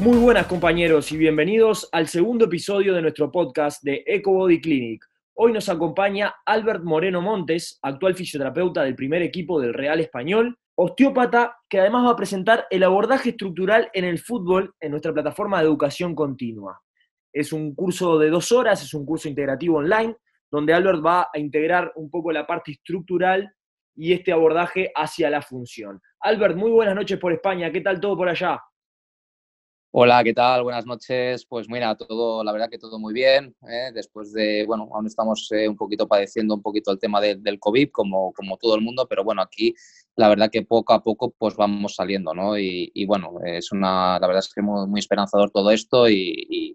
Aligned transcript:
Muy 0.00 0.18
buenas 0.18 0.48
compañeros 0.48 1.12
y 1.12 1.16
bienvenidos 1.16 1.88
al 1.92 2.08
segundo 2.08 2.46
episodio 2.46 2.94
de 2.94 3.02
nuestro 3.02 3.30
podcast 3.30 3.80
de 3.84 4.02
EcoBody 4.04 4.60
Clinic. 4.60 5.06
Hoy 5.34 5.52
nos 5.52 5.68
acompaña 5.68 6.34
Albert 6.44 6.82
Moreno 6.82 7.22
Montes, 7.22 7.78
actual 7.80 8.16
fisioterapeuta 8.16 8.82
del 8.82 8.96
primer 8.96 9.22
equipo 9.22 9.60
del 9.60 9.72
Real 9.72 10.00
Español, 10.00 10.58
osteópata 10.74 11.58
que 11.68 11.78
además 11.78 12.06
va 12.06 12.10
a 12.10 12.16
presentar 12.16 12.66
el 12.70 12.82
abordaje 12.82 13.30
estructural 13.30 13.88
en 13.92 14.04
el 14.04 14.18
fútbol 14.18 14.74
en 14.80 14.90
nuestra 14.90 15.12
plataforma 15.12 15.60
de 15.60 15.66
educación 15.66 16.16
continua. 16.16 16.80
Es 17.32 17.52
un 17.52 17.72
curso 17.76 18.18
de 18.18 18.30
dos 18.30 18.50
horas, 18.50 18.82
es 18.82 18.94
un 18.94 19.06
curso 19.06 19.28
integrativo 19.28 19.78
online, 19.78 20.16
donde 20.50 20.74
Albert 20.74 21.06
va 21.06 21.28
a 21.32 21.38
integrar 21.38 21.92
un 21.94 22.10
poco 22.10 22.32
la 22.32 22.48
parte 22.48 22.72
estructural 22.72 23.48
y 23.94 24.12
este 24.12 24.32
abordaje 24.32 24.90
hacia 24.92 25.30
la 25.30 25.40
función. 25.40 26.02
Albert, 26.18 26.56
muy 26.56 26.72
buenas 26.72 26.96
noches 26.96 27.16
por 27.16 27.32
España, 27.32 27.70
¿qué 27.70 27.80
tal 27.80 28.00
todo 28.00 28.16
por 28.16 28.28
allá? 28.28 28.60
Hola, 29.96 30.24
¿qué 30.24 30.34
tal? 30.34 30.64
Buenas 30.64 30.86
noches. 30.86 31.46
Pues 31.46 31.68
mira, 31.68 31.94
todo, 31.94 32.42
la 32.42 32.50
verdad 32.50 32.68
que 32.68 32.78
todo 32.78 32.98
muy 32.98 33.14
bien. 33.14 33.54
¿eh? 33.68 33.92
Después 33.94 34.32
de, 34.32 34.64
bueno, 34.66 34.88
aún 34.92 35.06
estamos 35.06 35.48
eh, 35.52 35.68
un 35.68 35.76
poquito 35.76 36.08
padeciendo 36.08 36.56
un 36.56 36.62
poquito 36.62 36.90
el 36.90 36.98
tema 36.98 37.20
del 37.20 37.60
COVID, 37.60 37.90
como, 37.92 38.32
como 38.32 38.56
todo 38.56 38.74
el 38.74 38.80
mundo, 38.80 39.06
pero 39.08 39.22
bueno, 39.22 39.40
aquí 39.40 39.72
la 40.16 40.28
verdad 40.28 40.50
que 40.50 40.62
poco 40.62 40.94
a 40.94 41.00
poco 41.00 41.32
pues 41.38 41.54
vamos 41.54 41.94
saliendo, 41.94 42.34
¿no? 42.34 42.58
Y, 42.58 43.06
bueno, 43.06 43.34
es 43.44 43.70
una, 43.70 44.18
la 44.18 44.26
verdad 44.26 44.42
es 44.44 44.52
que 44.52 44.62
muy, 44.62 44.84
muy 44.88 44.98
esperanzador 44.98 45.52
todo 45.52 45.70
esto 45.70 46.08
y, 46.08 46.74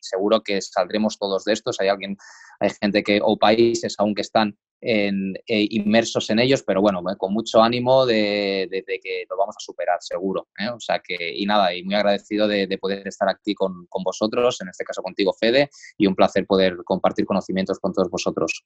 seguro 0.00 0.40
que 0.40 0.62
saldremos 0.62 1.18
todos 1.18 1.42
de 1.46 1.54
estos. 1.54 1.80
Hay 1.80 1.88
alguien, 1.88 2.16
hay 2.60 2.70
gente 2.80 3.02
que, 3.02 3.18
o 3.20 3.36
países 3.36 3.96
aún 3.98 4.14
que 4.14 4.22
están 4.22 4.56
eh, 4.82 5.66
inmersos 5.70 6.30
en 6.30 6.38
ellos, 6.38 6.62
pero 6.62 6.80
bueno, 6.80 7.00
eh, 7.10 7.16
con 7.18 7.34
mucho 7.34 7.62
ánimo 7.62 8.06
de, 8.06 8.68
que 9.02 9.24
lo 9.28 9.36
vamos 9.36 9.54
a 9.56 9.60
superar, 9.60 9.98
seguro. 10.00 10.48
¿eh? 10.58 10.68
O 10.70 10.80
sea 10.80 11.00
que, 11.00 11.34
y 11.36 11.44
nada, 11.44 11.74
y 11.74 11.82
muy 11.82 11.94
agradecido 11.94 12.48
de, 12.48 12.78
poder 12.80 13.06
estar 13.06 13.28
aquí 13.28 13.54
con, 13.54 13.86
con, 13.88 14.02
vosotros, 14.02 14.60
en 14.62 14.68
este 14.68 14.84
caso 14.84 15.02
contigo, 15.02 15.34
Fede, 15.38 15.68
y 15.98 16.06
un 16.06 16.14
placer 16.14 16.46
poder 16.46 16.78
compartir 16.84 17.26
conocimientos 17.26 17.78
con 17.78 17.92
todos 17.92 18.08
vosotros. 18.08 18.64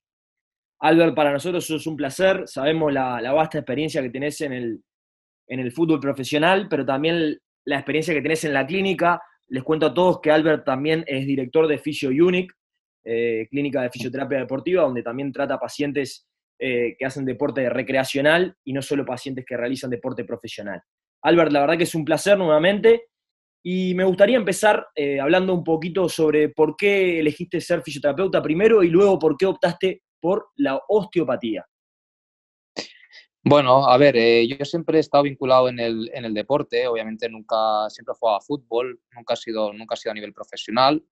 Albert, 0.80 1.14
para 1.14 1.32
nosotros 1.32 1.68
es 1.70 1.86
un 1.86 1.96
placer, 1.96 2.44
sabemos 2.46 2.92
la, 2.92 3.32
vasta 3.32 3.58
experiencia 3.58 4.02
que 4.02 4.10
tenés 4.10 4.40
en 4.40 4.52
el, 4.52 4.82
en 5.48 5.60
el 5.60 5.72
fútbol 5.72 5.98
profesional, 5.98 6.68
pero 6.68 6.84
también 6.84 7.38
la 7.64 7.76
experiencia 7.76 8.14
que 8.14 8.22
tenés 8.22 8.44
en 8.44 8.52
la 8.52 8.66
clínica. 8.66 9.20
Les 9.48 9.62
cuento 9.62 9.86
a 9.86 9.94
todos 9.94 10.20
que 10.20 10.30
Albert 10.30 10.64
también 10.64 11.04
es 11.06 11.26
director 11.26 11.66
de 11.66 11.78
Fisio 11.78 12.10
Unic, 12.10 12.52
eh, 13.05 13.47
clínica 13.50 13.83
de 13.83 13.91
fisioterapia 13.91 14.38
deportiva, 14.38 14.83
donde 14.83 15.02
también 15.02 15.30
trata 15.30 15.58
pacientes 15.58 16.27
eh, 16.58 16.97
que 16.98 17.05
hacen 17.05 17.27
deporte 17.27 17.69
recreacional 17.69 18.56
y 18.64 18.72
no 18.72 18.80
solo 18.80 19.05
pacientes 19.05 19.44
que 19.46 19.56
realizan 19.56 19.91
deporte 19.91 20.24
profesional. 20.24 20.80
Albert, 21.22 21.52
la 21.52 21.61
verdad 21.61 21.77
que 21.77 21.84
es 21.84 21.94
un 21.94 22.05
placer 22.05 22.38
nuevamente. 22.38 23.08
Y 23.66 23.94
me 23.94 24.05
gustaría 24.05 24.36
empezar 24.36 24.86
eh, 24.94 25.19
hablando 25.20 25.55
un 25.55 25.64
poquito 25.64 26.06
sobre 26.08 26.50
por 26.50 26.77
qué 26.77 27.20
elegiste 27.20 27.62
ser 27.62 27.83
fisioterapeuta 27.83 28.42
primero 28.42 28.83
y 28.83 28.88
luego 28.88 29.18
por 29.18 29.39
qué 29.39 29.46
optaste 29.46 30.02
por 30.20 30.48
la 30.56 30.80
osteopatía? 30.89 31.67
Bueno, 33.42 33.86
a 33.86 33.98
ver, 33.98 34.17
yo 34.46 34.64
siempre 34.64 34.96
he 34.96 35.01
estado 35.01 35.24
vinculado 35.24 35.68
en 35.68 35.78
el, 35.78 36.11
en 36.14 36.24
el 36.24 36.33
deporte, 36.33 36.86
obviamente 36.86 37.28
nunca, 37.28 37.89
siempre 37.90 38.12
he 38.12 38.18
jugado 38.18 38.39
a 38.39 38.40
fútbol, 38.40 38.98
nunca 39.14 39.34
ha 39.34 39.36
sido, 39.36 39.73
nunca 39.74 39.96
sido 39.96 40.12
a 40.12 40.14
nivel 40.14 40.33
profesional, 40.33 41.02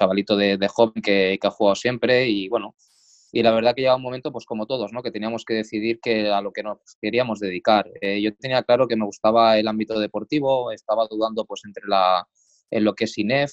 chavalito 0.00 0.36
de, 0.36 0.56
de 0.56 0.68
joven 0.68 1.02
que, 1.02 1.38
que, 1.40 1.46
ha 1.46 1.50
jugado 1.50 1.74
siempre 1.74 2.28
y 2.28 2.48
bueno, 2.48 2.74
y 3.32 3.42
la 3.42 3.52
verdad 3.52 3.74
que 3.74 3.82
llega 3.82 3.96
un 3.96 4.02
momento, 4.02 4.32
pues 4.32 4.46
como 4.46 4.66
todos, 4.66 4.92
¿no? 4.92 5.02
que 5.02 5.10
teníamos 5.10 5.44
que 5.44 5.54
decidir 5.54 6.00
que 6.00 6.28
a 6.30 6.40
lo 6.40 6.52
que 6.52 6.62
nos 6.62 6.78
queríamos 7.00 7.38
dedicar. 7.38 7.88
Eh, 8.00 8.20
yo 8.20 8.34
tenía 8.34 8.62
claro 8.62 8.88
que 8.88 8.96
me 8.96 9.04
gustaba 9.04 9.58
el 9.58 9.68
ámbito 9.68 10.00
deportivo, 10.00 10.72
estaba 10.72 11.06
dudando 11.08 11.44
pues 11.44 11.60
entre 11.64 11.84
la, 11.86 12.26
en 12.70 12.84
lo 12.84 12.94
que 12.94 13.04
es 13.04 13.18
INEF, 13.18 13.52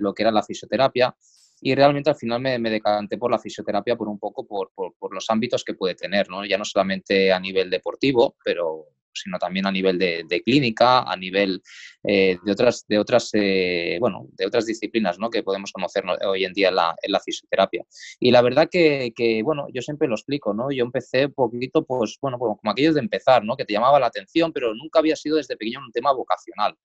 lo 0.00 0.14
que 0.14 0.22
era 0.22 0.30
la 0.30 0.42
fisioterapia, 0.42 1.16
y 1.60 1.74
realmente 1.74 2.10
al 2.10 2.16
final 2.16 2.40
me, 2.40 2.58
me, 2.58 2.70
decanté 2.70 3.16
por 3.16 3.30
la 3.30 3.38
fisioterapia 3.38 3.96
por 3.96 4.08
un 4.08 4.18
poco 4.18 4.46
por, 4.46 4.70
por, 4.74 5.14
los 5.14 5.30
ámbitos 5.30 5.64
que 5.64 5.74
puede 5.74 5.94
tener, 5.94 6.28
¿no? 6.28 6.44
ya 6.44 6.58
no 6.58 6.64
solamente 6.64 7.32
a 7.32 7.40
nivel 7.40 7.70
deportivo, 7.70 8.36
pero 8.44 8.88
sino 9.14 9.38
también 9.38 9.66
a 9.66 9.72
nivel 9.72 9.98
de, 9.98 10.42
clínica, 10.44 11.02
a 11.02 11.16
nivel 11.16 11.62
eh, 12.02 12.36
de 12.44 12.52
otras, 12.52 12.84
de 12.86 12.98
otras, 12.98 13.30
eh, 13.32 13.96
bueno, 14.00 14.26
de 14.32 14.46
otras 14.46 14.66
disciplinas 14.66 15.18
¿no? 15.18 15.30
que 15.30 15.42
podemos 15.42 15.72
conocer 15.72 16.04
hoy 16.26 16.44
en 16.44 16.52
día 16.52 16.68
en 16.68 16.74
la, 16.74 17.20
fisioterapia. 17.24 17.84
Y 18.20 18.30
la 18.30 18.42
verdad 18.42 18.68
que, 18.70 19.12
que, 19.14 19.42
bueno, 19.42 19.66
yo 19.72 19.80
siempre 19.80 20.08
lo 20.08 20.14
explico, 20.14 20.52
¿no? 20.52 20.70
Yo 20.70 20.84
empecé 20.84 21.26
un 21.26 21.32
poquito, 21.32 21.84
pues, 21.84 22.18
bueno, 22.20 22.38
como 22.38 22.70
aquellos 22.70 22.94
de 22.94 23.00
empezar, 23.00 23.44
¿no? 23.44 23.56
Que 23.56 23.64
te 23.64 23.72
llamaba 23.72 24.00
la 24.00 24.06
atención, 24.06 24.52
pero 24.52 24.74
nunca 24.74 24.98
había 24.98 25.16
sido 25.16 25.36
desde 25.36 25.56
pequeño 25.56 25.80
un 25.80 25.92
tema 25.92 26.12
vocacional. 26.12 26.76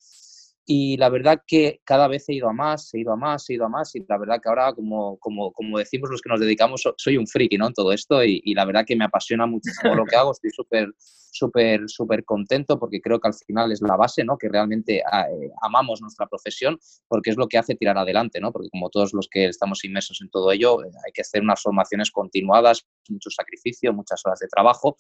Y 0.71 0.97
la 0.97 1.09
verdad 1.09 1.41
que 1.47 1.81
cada 1.83 2.07
vez 2.07 2.29
he 2.29 2.35
ido 2.35 2.47
a 2.47 2.53
más, 2.53 2.93
he 2.93 2.99
ido 2.99 3.11
a 3.11 3.15
más, 3.15 3.49
he 3.49 3.55
ido 3.55 3.65
a 3.65 3.69
más. 3.69 3.95
Y 3.95 4.05
la 4.07 4.19
verdad 4.19 4.39
que 4.39 4.49
ahora, 4.49 4.71
como, 4.73 5.17
como, 5.17 5.51
como 5.51 5.79
decimos 5.79 6.11
los 6.11 6.21
que 6.21 6.29
nos 6.29 6.39
dedicamos, 6.39 6.83
soy 6.95 7.17
un 7.17 7.25
friki 7.25 7.57
¿no? 7.57 7.65
en 7.65 7.73
todo 7.73 7.91
esto. 7.91 8.23
Y, 8.23 8.39
y 8.45 8.53
la 8.53 8.65
verdad 8.65 8.85
que 8.85 8.95
me 8.95 9.05
apasiona 9.05 9.47
muchísimo 9.47 9.95
lo 9.95 10.05
que 10.05 10.15
hago. 10.15 10.31
Estoy 10.31 10.51
súper 10.51 10.89
súper, 11.31 11.81
súper 11.87 12.25
contento 12.25 12.79
porque 12.79 13.01
creo 13.01 13.19
que 13.19 13.27
al 13.27 13.33
final 13.33 13.71
es 13.71 13.81
la 13.81 13.95
base, 13.95 14.23
¿no? 14.23 14.37
Que 14.37 14.49
realmente 14.49 15.01
ah, 15.09 15.27
eh, 15.29 15.51
amamos 15.61 16.01
nuestra 16.01 16.27
profesión 16.27 16.79
porque 17.07 17.29
es 17.31 17.37
lo 17.37 17.47
que 17.47 17.57
hace 17.57 17.75
tirar 17.75 17.97
adelante, 17.97 18.39
¿no? 18.39 18.51
Porque 18.51 18.69
como 18.69 18.89
todos 18.89 19.13
los 19.13 19.27
que 19.29 19.45
estamos 19.45 19.83
inmersos 19.83 20.19
en 20.21 20.29
todo 20.29 20.51
ello, 20.51 20.83
eh, 20.83 20.89
hay 21.05 21.11
que 21.13 21.21
hacer 21.21 21.41
unas 21.41 21.61
formaciones 21.61 22.11
continuadas, 22.11 22.85
mucho 23.09 23.29
sacrificio, 23.29 23.93
muchas 23.93 24.21
horas 24.25 24.39
de 24.39 24.47
trabajo 24.47 24.97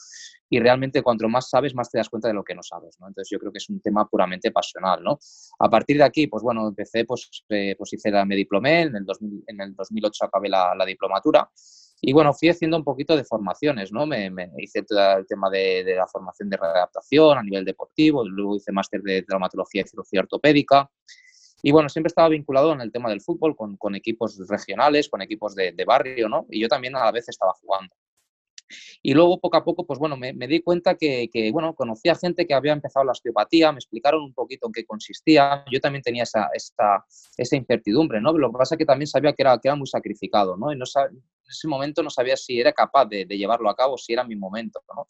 y 0.49 0.59
realmente 0.59 1.01
cuanto 1.03 1.27
más 1.27 1.49
sabes, 1.49 1.75
más 1.75 1.89
te 1.89 1.97
das 1.97 2.09
cuenta 2.09 2.27
de 2.27 2.33
lo 2.33 2.43
que 2.43 2.55
no 2.55 2.63
sabes, 2.63 2.97
¿no? 2.99 3.07
Entonces 3.07 3.29
yo 3.31 3.39
creo 3.39 3.51
que 3.51 3.59
es 3.59 3.69
un 3.69 3.81
tema 3.81 4.07
puramente 4.07 4.51
pasional, 4.51 5.03
¿no? 5.03 5.19
A 5.59 5.69
partir 5.69 5.97
de 5.97 6.03
aquí, 6.03 6.27
pues 6.27 6.41
bueno, 6.41 6.67
empecé, 6.67 7.05
pues, 7.05 7.29
eh, 7.49 7.75
pues 7.77 7.93
hice 7.93 8.11
la, 8.11 8.25
me 8.25 8.35
diplomé, 8.35 8.81
en 8.83 8.95
el, 8.95 9.05
en 9.47 9.61
el 9.61 9.75
2008 9.75 10.25
acabé 10.25 10.49
la, 10.49 10.73
la 10.75 10.85
diplomatura 10.85 11.49
y 12.01 12.13
bueno, 12.13 12.33
fui 12.33 12.49
haciendo 12.49 12.77
un 12.77 12.83
poquito 12.83 13.15
de 13.15 13.25
formaciones, 13.25 13.91
¿no? 13.91 14.05
Me, 14.05 14.31
hice 14.57 14.83
todo 14.83 15.17
el 15.17 15.27
tema 15.27 15.49
de, 15.49 15.83
la 15.97 16.07
formación 16.07 16.49
de 16.49 16.57
readaptación 16.57 17.37
a 17.37 17.43
nivel 17.43 17.65
deportivo, 17.65 18.25
luego 18.25 18.55
hice 18.55 18.71
máster 18.71 19.01
de 19.01 19.23
traumatología 19.23 19.81
y 19.81 19.87
cirugía 19.87 20.21
ortopédica. 20.21 20.89
Y 21.61 21.71
bueno, 21.71 21.89
siempre 21.89 22.07
estaba 22.07 22.29
vinculado 22.29 22.71
en 22.71 22.79
el 22.79 22.91
tema 22.91 23.09
del 23.09 23.19
fútbol, 23.19 23.53
con, 23.55 23.75
con 23.75 23.95
equipos 23.95 24.37
regionales, 24.47 25.09
con 25.09 25.21
equipos 25.21 25.55
de, 25.55 25.73
de, 25.73 25.85
barrio, 25.85 26.29
¿no? 26.29 26.45
Y 26.49 26.61
yo 26.61 26.69
también 26.69 26.95
a 26.95 27.03
la 27.03 27.11
vez 27.11 27.27
estaba 27.27 27.51
jugando. 27.61 27.93
Y 29.01 29.13
luego, 29.13 29.39
poco 29.39 29.57
a 29.57 29.63
poco, 29.63 29.85
pues 29.85 29.99
bueno, 29.99 30.17
me, 30.17 30.33
di 30.33 30.61
cuenta 30.61 30.95
que, 30.95 31.29
que, 31.31 31.51
bueno, 31.51 31.73
conocía 31.73 32.15
gente 32.15 32.45
que 32.45 32.53
había 32.53 32.73
empezado 32.73 33.05
la 33.05 33.11
osteopatía, 33.11 33.71
me 33.71 33.79
explicaron 33.79 34.23
un 34.23 34.33
poquito 34.33 34.67
en 34.67 34.73
qué 34.73 34.85
consistía. 34.85 35.63
Yo 35.71 35.79
también 35.79 36.01
tenía 36.01 36.23
esa, 36.23 36.49
esa, 36.53 37.05
esa 37.37 37.55
incertidumbre, 37.55 38.21
¿no? 38.21 38.33
Lo 38.33 38.51
que 38.51 38.57
pasa 38.57 38.75
es 38.75 38.79
que 38.79 38.85
también 38.85 39.07
sabía 39.07 39.33
que 39.33 39.43
era, 39.43 39.57
que 39.57 39.67
era 39.67 39.75
muy 39.75 39.87
sacrificado, 39.87 40.57
¿no? 40.57 40.71
Y 40.71 40.77
no 40.77 40.85
en 41.09 41.23
ese 41.47 41.67
momento 41.67 42.03
no 42.03 42.09
sabía 42.09 42.37
si 42.37 42.59
era 42.59 42.71
capaz 42.73 43.05
de, 43.05 43.25
de 43.25 43.37
llevarlo 43.37 43.69
a 43.69 43.75
cabo, 43.75 43.97
si 43.97 44.13
era 44.13 44.23
mi 44.23 44.35
momento, 44.35 44.81
¿no? 44.95 45.07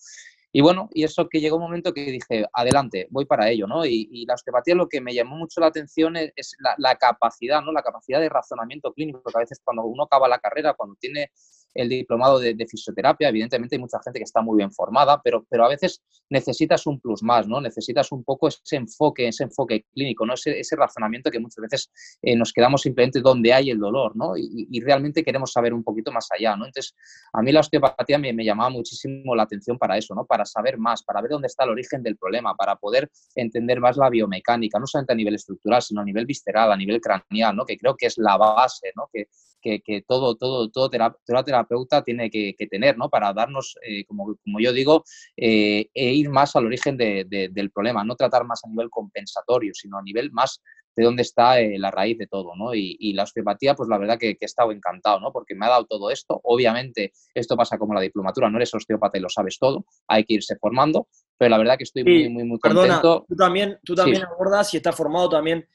Y 0.51 0.61
bueno, 0.61 0.89
y 0.93 1.03
eso 1.03 1.29
que 1.29 1.39
llegó 1.39 1.57
un 1.57 1.61
momento 1.61 1.93
que 1.93 2.01
dije, 2.05 2.45
adelante, 2.53 3.07
voy 3.11 3.25
para 3.25 3.49
ello, 3.49 3.67
¿no? 3.67 3.85
Y, 3.85 4.25
la 4.25 4.33
osteopatía 4.33 4.73
lo 4.73 4.89
que 4.89 4.99
me 4.99 5.13
llamó 5.13 5.35
mucho 5.35 5.61
la 5.61 5.67
atención 5.67 6.15
es, 6.15 6.55
la, 6.59 6.73
la, 6.79 6.95
capacidad, 6.95 7.61
¿no? 7.61 7.71
La 7.71 7.83
capacidad 7.83 8.19
de 8.19 8.29
razonamiento 8.29 8.91
clínico, 8.93 9.21
que 9.23 9.37
a 9.37 9.41
veces 9.41 9.61
cuando 9.63 9.83
uno 9.83 10.03
acaba 10.03 10.27
la 10.27 10.39
carrera, 10.39 10.73
cuando 10.73 10.95
tiene 10.95 11.31
el 11.73 11.89
diplomado 11.89 12.39
de, 12.39 12.55
fisioterapia. 12.69 13.29
Evidentemente 13.29 13.75
hay 13.75 13.79
mucha 13.79 13.99
gente 14.03 14.19
que 14.19 14.23
está 14.23 14.41
muy 14.41 14.57
bien 14.57 14.71
formada, 14.71 15.21
pero, 15.23 15.45
pero 15.49 15.65
a 15.65 15.69
veces 15.69 16.01
necesitas 16.29 16.85
un 16.85 16.99
plus 16.99 17.23
más, 17.23 17.47
¿no? 17.47 17.61
Necesitas 17.61 18.11
un 18.11 18.23
poco 18.23 18.47
ese 18.47 18.75
enfoque, 18.75 19.27
ese 19.27 19.43
enfoque 19.43 19.85
clínico, 19.93 20.25
¿no? 20.25 20.33
Ese, 20.33 20.75
razonamiento 20.75 21.31
que 21.31 21.39
muchas 21.39 21.61
veces 21.61 21.91
eh, 22.21 22.35
nos 22.35 22.53
quedamos 22.53 22.81
simplemente 22.81 23.21
donde 23.21 23.53
hay 23.53 23.69
el 23.69 23.79
dolor, 23.79 24.15
¿no? 24.15 24.37
Y, 24.37 24.79
realmente 24.79 25.23
queremos 25.23 25.51
saber 25.51 25.73
un 25.73 25.83
poquito 25.83 26.11
más 26.11 26.27
allá, 26.31 26.55
¿no? 26.55 26.65
Entonces, 26.65 26.95
a 27.33 27.41
mí 27.41 27.51
la 27.51 27.59
osteopatía 27.59 28.17
me, 28.17 28.31
me, 28.31 28.45
llamaba 28.45 28.69
muchísimo 28.69 29.35
la 29.35 29.43
atención 29.43 29.77
para 29.77 29.97
eso, 29.97 30.15
¿no? 30.15 30.25
Para 30.25 30.45
saber 30.45 30.77
más, 30.77 31.03
para 31.03 31.21
ver 31.21 31.31
dónde 31.31 31.47
está 31.47 31.65
el 31.65 31.71
origen 31.71 32.01
del 32.01 32.17
problema, 32.17 32.55
para 32.55 32.77
poder 32.77 33.09
entender 33.35 33.81
más 33.81 33.97
la 33.97 34.09
biomecánica, 34.09 34.79
no 34.79 34.87
solamente 34.87 35.13
a 35.13 35.15
nivel 35.15 35.35
estructural, 35.35 35.81
sino 35.81 36.01
a 36.01 36.05
nivel 36.05 36.25
visceral, 36.25 36.71
a 36.71 36.77
nivel 36.77 37.01
craneal, 37.01 37.55
¿no? 37.55 37.65
Que 37.65 37.77
creo 37.77 37.95
que 37.95 38.05
es 38.05 38.17
la 38.17 38.37
base, 38.37 38.91
¿no? 38.95 39.09
Que, 39.11 39.27
que, 39.61 39.81
que 39.81 40.01
todo, 40.01 40.35
todo, 40.35 40.69
todo 40.69 40.89
terapeuta 40.89 42.03
tiene 42.03 42.29
que, 42.29 42.55
tener, 42.69 42.97
¿no? 42.97 43.09
Para 43.09 43.33
darnos, 43.33 43.75
eh, 43.81 44.05
como, 44.05 44.35
como, 44.43 44.59
yo 44.59 44.73
digo, 44.73 45.03
eh, 45.37 45.89
e 45.93 46.13
ir 46.13 46.29
más 46.29 46.55
al 46.55 46.65
origen 46.65 46.97
de, 46.97 47.25
del 47.51 47.71
problema, 47.71 48.03
no 48.03 48.15
tratar 48.15 48.45
más 48.45 48.61
a 48.63 48.69
nivel 48.69 48.89
compensatorio, 48.89 49.73
sino 49.73 49.97
a 49.97 50.03
nivel 50.03 50.31
más 50.31 50.61
de 50.95 51.05
dónde 51.05 51.21
está 51.21 51.59
eh, 51.61 51.79
la 51.79 51.91
raíz 51.91 52.17
de 52.17 52.27
todo, 52.27 52.55
¿no? 52.55 52.73
Y, 52.75 53.13
la 53.13 53.23
osteopatía, 53.23 53.73
pues 53.73 53.89
la 53.89 53.97
verdad 53.97 54.17
que, 54.17 54.37
he 54.39 54.45
estado 54.45 54.71
encantado, 54.71 55.19
¿no? 55.19 55.31
Porque 55.31 55.55
me 55.55 55.65
ha 55.65 55.69
dado 55.69 55.85
todo 55.85 56.11
esto. 56.11 56.39
Obviamente, 56.43 57.13
esto 57.33 57.55
pasa 57.55 57.77
como 57.77 57.93
la 57.93 58.01
diplomatura, 58.01 58.49
no 58.49 58.57
eres 58.57 58.73
osteópata 58.73 59.17
y 59.17 59.21
lo 59.21 59.29
sabes 59.29 59.57
todo, 59.57 59.85
hay 60.07 60.25
que 60.25 60.35
irse 60.35 60.57
formando, 60.57 61.07
pero 61.37 61.49
la 61.49 61.57
verdad 61.57 61.77
que 61.77 61.85
estoy 61.85 62.03
muy, 62.03 62.29
muy, 62.29 62.43
muy 62.43 62.59
contento. 62.59 63.25
tú 63.27 63.35
también, 63.35 63.79
tú 63.83 63.95
también 63.95 64.23
abordas 64.23 64.73
y 64.73 64.77
estás 64.77 64.95
formado 64.95 65.29
también 65.29 65.65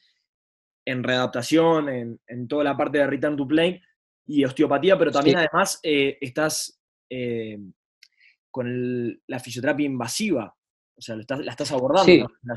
en 0.85 1.03
readaptación, 1.03 1.89
en, 1.89 2.47
toda 2.47 2.63
la 2.63 2.77
parte 2.77 2.99
de 2.99 3.07
Return 3.07 3.35
to 3.35 3.47
Plane 3.47 3.81
y 4.27 4.45
osteopatía, 4.45 4.97
pero 4.97 5.11
también 5.11 5.37
además 5.37 5.79
eh, 5.83 6.17
estás 6.21 6.79
eh, 7.09 7.59
con 8.51 9.19
la 9.27 9.39
fisioterapia 9.39 9.85
invasiva. 9.85 10.55
O 10.97 11.01
sea, 11.01 11.15
la 11.15 11.51
estás 11.51 11.71
abordando, 11.71 12.31
la, 12.43 12.55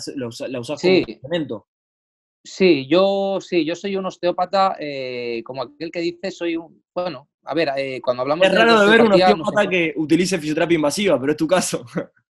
la, 0.49 0.61
usás 0.61 0.81
como 0.81 0.95
instrumento. 0.95 1.67
Sí, 2.45 2.87
yo 2.89 3.39
sí, 3.41 3.65
yo 3.65 3.75
soy 3.75 3.97
un 3.97 4.07
osteópata, 4.07 4.77
eh, 4.79 5.43
como 5.45 5.63
aquel 5.63 5.91
que 5.91 6.01
dice, 6.01 6.31
soy 6.31 6.57
un, 6.57 6.85
bueno, 6.95 7.29
a 7.43 7.55
ver, 7.55 8.01
cuando 8.01 8.23
hablamos 8.23 8.47
es 8.47 8.55
raro 8.55 8.81
de 8.81 8.91
ver 8.91 9.03
un 9.03 9.13
osteópata 9.13 9.69
que 9.69 9.93
utilice 9.97 10.39
fisioterapia 10.39 10.77
invasiva, 10.77 11.19
pero 11.21 11.33
es 11.33 11.39
tu 11.39 11.49
caso. 11.49 11.85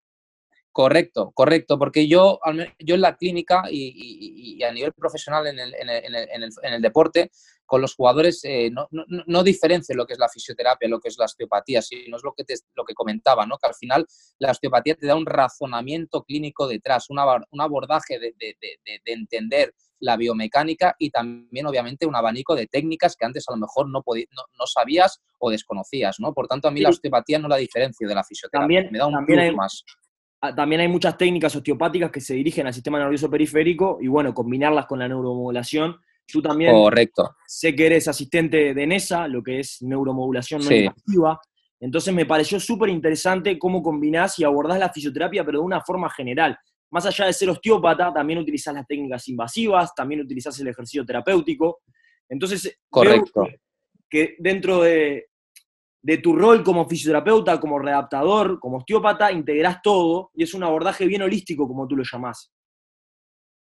Correcto, 0.74 1.30
correcto, 1.36 1.78
porque 1.78 2.08
yo, 2.08 2.40
yo 2.80 2.96
en 2.96 3.00
la 3.00 3.16
clínica 3.16 3.62
y, 3.70 4.60
a 4.64 4.72
nivel 4.72 4.92
profesional 4.92 5.46
en 5.46 5.60
el, 5.60 5.72
en 5.72 5.88
el, 5.88 6.50
en 6.64 6.72
el, 6.74 6.82
deporte, 6.82 7.30
con 7.64 7.80
los 7.80 7.94
jugadores 7.94 8.40
eh, 8.42 8.70
no, 8.72 8.88
no, 8.90 9.04
no, 9.06 9.42
diferencio 9.44 9.94
lo 9.94 10.04
que 10.04 10.14
es 10.14 10.18
la 10.18 10.28
fisioterapia, 10.28 10.88
lo 10.88 10.98
que 10.98 11.10
es 11.10 11.16
la 11.16 11.26
osteopatía, 11.26 11.80
sino 11.80 12.16
es 12.16 12.24
lo 12.24 12.32
que, 12.32 12.42
lo 12.74 12.84
que 12.84 12.92
comentaba, 12.92 13.46
¿no? 13.46 13.56
que 13.56 13.68
al 13.68 13.76
final 13.76 14.04
la 14.40 14.50
osteopatía 14.50 14.96
te 14.96 15.06
da 15.06 15.14
un 15.14 15.26
razonamiento 15.26 16.24
clínico 16.24 16.66
detrás, 16.66 17.06
un 17.08 17.20
abordaje 17.20 18.18
de, 18.18 18.34
de, 18.36 18.56
de, 18.60 19.00
de, 19.04 19.12
entender 19.12 19.72
la 20.00 20.16
biomecánica 20.16 20.96
y 20.98 21.10
también, 21.10 21.66
obviamente, 21.66 22.04
un 22.04 22.16
abanico 22.16 22.56
de 22.56 22.66
técnicas 22.66 23.14
que 23.14 23.24
antes 23.24 23.44
a 23.48 23.52
lo 23.52 23.58
mejor 23.58 23.88
no, 23.88 24.02
no, 24.04 24.66
sabías 24.66 25.20
o 25.38 25.50
desconocías. 25.50 26.16
¿no? 26.18 26.34
Por 26.34 26.48
tanto, 26.48 26.66
a 26.66 26.72
mí 26.72 26.80
la 26.80 26.88
osteopatía 26.88 27.38
no 27.38 27.46
la 27.46 27.58
diferencio 27.58 28.08
de 28.08 28.14
la 28.16 28.24
fisioterapia, 28.24 28.82
también, 28.82 28.88
me 28.90 28.98
da 28.98 29.06
un 29.06 29.24
plus 29.24 29.54
más 29.54 29.84
Ah, 29.86 30.03
también 30.54 30.80
hay 30.80 30.88
muchas 30.88 31.16
técnicas 31.16 31.54
osteopáticas 31.54 32.10
que 32.10 32.20
se 32.20 32.34
dirigen 32.34 32.66
al 32.66 32.74
sistema 32.74 32.98
nervioso 32.98 33.30
periférico 33.30 33.98
y 34.00 34.08
bueno, 34.08 34.34
combinarlas 34.34 34.86
con 34.86 34.98
la 34.98 35.08
neuromodulación. 35.08 35.96
Tú 36.26 36.42
también 36.42 36.72
Correcto. 36.72 37.36
sé 37.46 37.74
que 37.74 37.86
eres 37.86 38.08
asistente 38.08 38.74
de 38.74 38.86
NESA, 38.86 39.28
lo 39.28 39.42
que 39.42 39.60
es 39.60 39.82
neuromodulación 39.82 40.64
no 40.64 40.74
invasiva. 40.74 41.40
Entonces 41.80 42.14
me 42.14 42.24
pareció 42.24 42.58
súper 42.58 42.88
interesante 42.88 43.58
cómo 43.58 43.82
combinás 43.82 44.38
y 44.38 44.44
abordás 44.44 44.78
la 44.78 44.88
fisioterapia, 44.88 45.44
pero 45.44 45.58
de 45.58 45.64
una 45.64 45.80
forma 45.82 46.08
general. 46.08 46.56
Más 46.90 47.04
allá 47.06 47.26
de 47.26 47.32
ser 47.32 47.50
osteópata, 47.50 48.12
también 48.12 48.38
utilizás 48.38 48.74
las 48.74 48.86
técnicas 48.86 49.28
invasivas, 49.28 49.94
también 49.94 50.22
utilizás 50.22 50.58
el 50.60 50.68
ejercicio 50.68 51.04
terapéutico. 51.04 51.80
Entonces, 52.28 52.78
Correcto. 52.88 53.46
que 54.08 54.36
dentro 54.38 54.80
de, 54.80 55.26
de 56.04 56.18
tu 56.18 56.36
rol 56.36 56.62
como 56.62 56.86
fisioterapeuta, 56.86 57.58
como 57.58 57.78
readaptador, 57.78 58.60
como 58.60 58.76
osteópata, 58.76 59.32
integrás 59.32 59.80
todo 59.82 60.30
y 60.34 60.42
es 60.42 60.52
un 60.52 60.62
abordaje 60.62 61.06
bien 61.06 61.22
holístico, 61.22 61.66
como 61.66 61.88
tú 61.88 61.96
lo 61.96 62.04
llamás. 62.04 62.52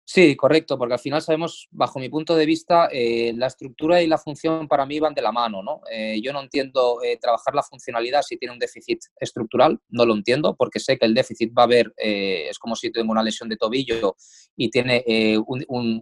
Sí, 0.07 0.36
correcto, 0.36 0.77
porque 0.77 0.95
al 0.95 1.00
final 1.00 1.22
sabemos, 1.22 1.68
bajo 1.69 2.00
mi 2.00 2.10
punto 2.10 2.36
de 2.36 2.48
vista, 2.48 2.89
eh, 2.92 3.33
la 3.36 3.48
estructura 3.48 4.01
y 4.01 4.07
la 4.07 4.18
función 4.18 4.68
para 4.68 4.88
mí 4.88 5.00
van 5.00 5.13
de 5.13 5.22
la 5.22 5.31
mano, 5.31 5.62
¿no? 5.62 5.81
Eh, 5.92 6.19
yo 6.22 6.33
no 6.33 6.42
entiendo 6.42 7.00
eh, 7.04 7.18
trabajar 7.18 7.54
la 7.54 7.62
funcionalidad 7.62 8.24
si 8.24 8.38
tiene 8.38 8.54
un 8.54 8.60
déficit 8.60 9.00
estructural, 9.19 9.80
no 9.89 10.06
lo 10.06 10.16
entiendo, 10.16 10.56
porque 10.56 10.80
sé 10.80 10.98
que 10.98 11.06
el 11.06 11.13
déficit 11.13 11.51
va 11.56 11.63
a 11.63 11.66
haber, 11.66 11.94
es 11.98 12.57
como 12.57 12.75
si 12.75 12.92
tengo 12.92 13.12
una 13.12 13.24
lesión 13.24 13.50
de 13.50 13.57
tobillo 13.57 14.16
y 14.56 14.69
tiene 14.72 15.04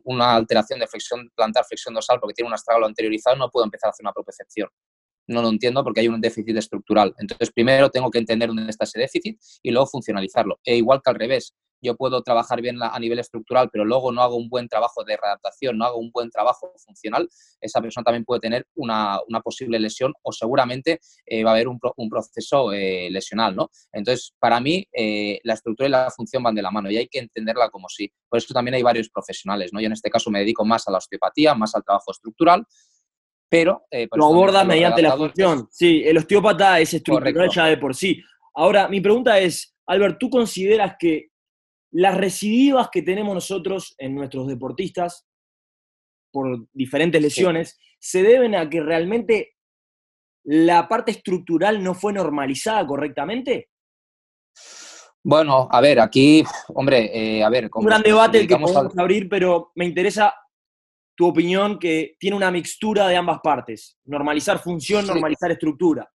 una 0.05 0.35
alteración 0.35 0.79
de 0.79 0.87
flexión 0.87 1.29
plantar, 1.35 1.65
flexión 1.65 1.93
dorsal, 1.93 2.19
porque 2.21 2.33
tiene 2.33 2.47
un 2.47 2.53
astragalo 2.53 2.85
anteriorizado, 2.85 3.35
no 3.35 3.49
puedo 3.49 3.65
empezar 3.65 3.89
a 3.89 3.91
hacer 3.91 4.05
una 4.05 4.13
propiocepción 4.13 4.69
no 5.27 5.41
lo 5.41 5.49
entiendo 5.49 5.83
porque 5.83 6.01
hay 6.01 6.07
un 6.07 6.21
déficit 6.21 6.57
estructural. 6.57 7.13
Entonces, 7.17 7.51
primero 7.51 7.89
tengo 7.89 8.09
que 8.11 8.19
entender 8.19 8.49
dónde 8.49 8.69
está 8.69 8.85
ese 8.85 8.99
déficit 8.99 9.39
y 9.61 9.71
luego 9.71 9.87
funcionalizarlo. 9.87 10.59
E 10.63 10.77
igual 10.77 11.01
que 11.03 11.11
al 11.11 11.15
revés, 11.15 11.53
yo 11.83 11.95
puedo 11.95 12.23
trabajar 12.23 12.61
bien 12.61 12.81
a 12.81 12.97
nivel 12.97 13.19
estructural, 13.19 13.69
pero 13.71 13.85
luego 13.85 14.11
no 14.11 14.21
hago 14.21 14.37
un 14.37 14.49
buen 14.49 14.67
trabajo 14.67 15.03
de 15.03 15.17
readaptación, 15.17 15.77
no 15.77 15.85
hago 15.85 15.97
un 15.97 16.11
buen 16.11 16.29
trabajo 16.31 16.73
funcional, 16.77 17.29
esa 17.59 17.81
persona 17.81 18.05
también 18.05 18.23
puede 18.23 18.39
tener 18.39 18.65
una, 18.75 19.19
posible 19.43 19.77
lesión 19.77 20.13
o 20.21 20.31
seguramente 20.31 21.01
eh, 21.25 21.43
va 21.43 21.51
a 21.51 21.53
haber 21.55 21.67
un, 21.67 21.79
proceso 22.09 22.71
eh, 22.71 23.09
lesional, 23.11 23.55
¿no? 23.55 23.69
Entonces, 23.91 24.33
para 24.39 24.61
mí, 24.61 24.87
eh, 24.93 25.39
la 25.43 25.55
estructura 25.55 25.87
y 25.87 25.91
la 25.91 26.09
función 26.11 26.41
van 26.41 26.55
de 26.55 26.61
la 26.61 26.71
mano 26.71 26.89
y 26.89 26.95
hay 26.95 27.07
que 27.07 27.19
entenderla 27.19 27.69
como 27.69 27.89
sí. 27.89 28.09
Por 28.29 28.37
eso 28.37 28.53
también 28.53 28.75
hay 28.75 28.83
varios 28.83 29.09
profesionales, 29.09 29.71
¿no? 29.73 29.81
Yo 29.81 29.87
en 29.87 29.93
este 29.93 30.09
caso 30.09 30.31
me 30.31 30.39
dedico 30.39 30.63
más 30.63 30.87
a 30.87 30.91
la 30.91 30.99
osteopatía, 30.99 31.53
más 31.55 31.75
al 31.75 31.83
trabajo 31.83 32.11
estructural, 32.11 32.65
pero... 33.53 33.85
Eh, 33.91 34.07
lo 34.15 34.25
aborda 34.25 34.63
mediante 34.63 35.03
la 35.03 35.15
función. 35.15 35.67
Sí, 35.69 36.01
el 36.03 36.17
osteópata 36.17 36.79
es 36.79 36.91
estructural 36.95 37.49
ya 37.51 37.65
de 37.65 37.77
por 37.77 37.93
sí. 37.93 38.19
Ahora, 38.55 38.87
mi 38.87 38.99
pregunta 38.99 39.37
es, 39.37 39.75
Albert, 39.85 40.17
¿tú 40.19 40.31
consideras 40.31 40.95
que 40.97 41.27
las 41.91 42.17
recidivas 42.17 42.89
que 42.91 43.03
tenemos 43.03 43.35
nosotros 43.35 43.93
en 43.99 44.15
nuestros 44.15 44.47
deportistas 44.47 45.27
por 46.31 46.65
diferentes 46.73 47.21
lesiones 47.21 47.77
se 47.99 48.23
deben 48.23 48.55
a 48.55 48.67
que 48.67 48.81
realmente 48.81 49.51
la 50.45 50.87
parte 50.87 51.11
estructural 51.11 51.83
no 51.83 51.93
fue 51.93 52.11
normalizada 52.11 52.87
correctamente? 52.87 53.69
Bueno, 55.23 55.67
a 55.69 55.79
ver, 55.79 55.99
aquí, 55.99 56.43
hombre, 56.69 57.11
eh, 57.13 57.43
a 57.43 57.49
ver... 57.49 57.69
Un 57.75 57.85
gran 57.85 58.01
debate 58.01 58.39
el 58.39 58.47
que 58.47 58.57
podemos 58.57 58.97
abrir, 58.97 59.29
pero 59.29 59.71
me 59.75 59.85
interesa 59.85 60.33
tu 61.15 61.27
opinión 61.27 61.79
que 61.79 62.15
tiene 62.19 62.35
una 62.35 62.51
mixtura 62.51 63.07
de 63.07 63.15
ambas 63.15 63.39
partes, 63.43 63.97
normalizar 64.05 64.59
función, 64.59 65.05
normalizar 65.05 65.51
estructura. 65.51 66.09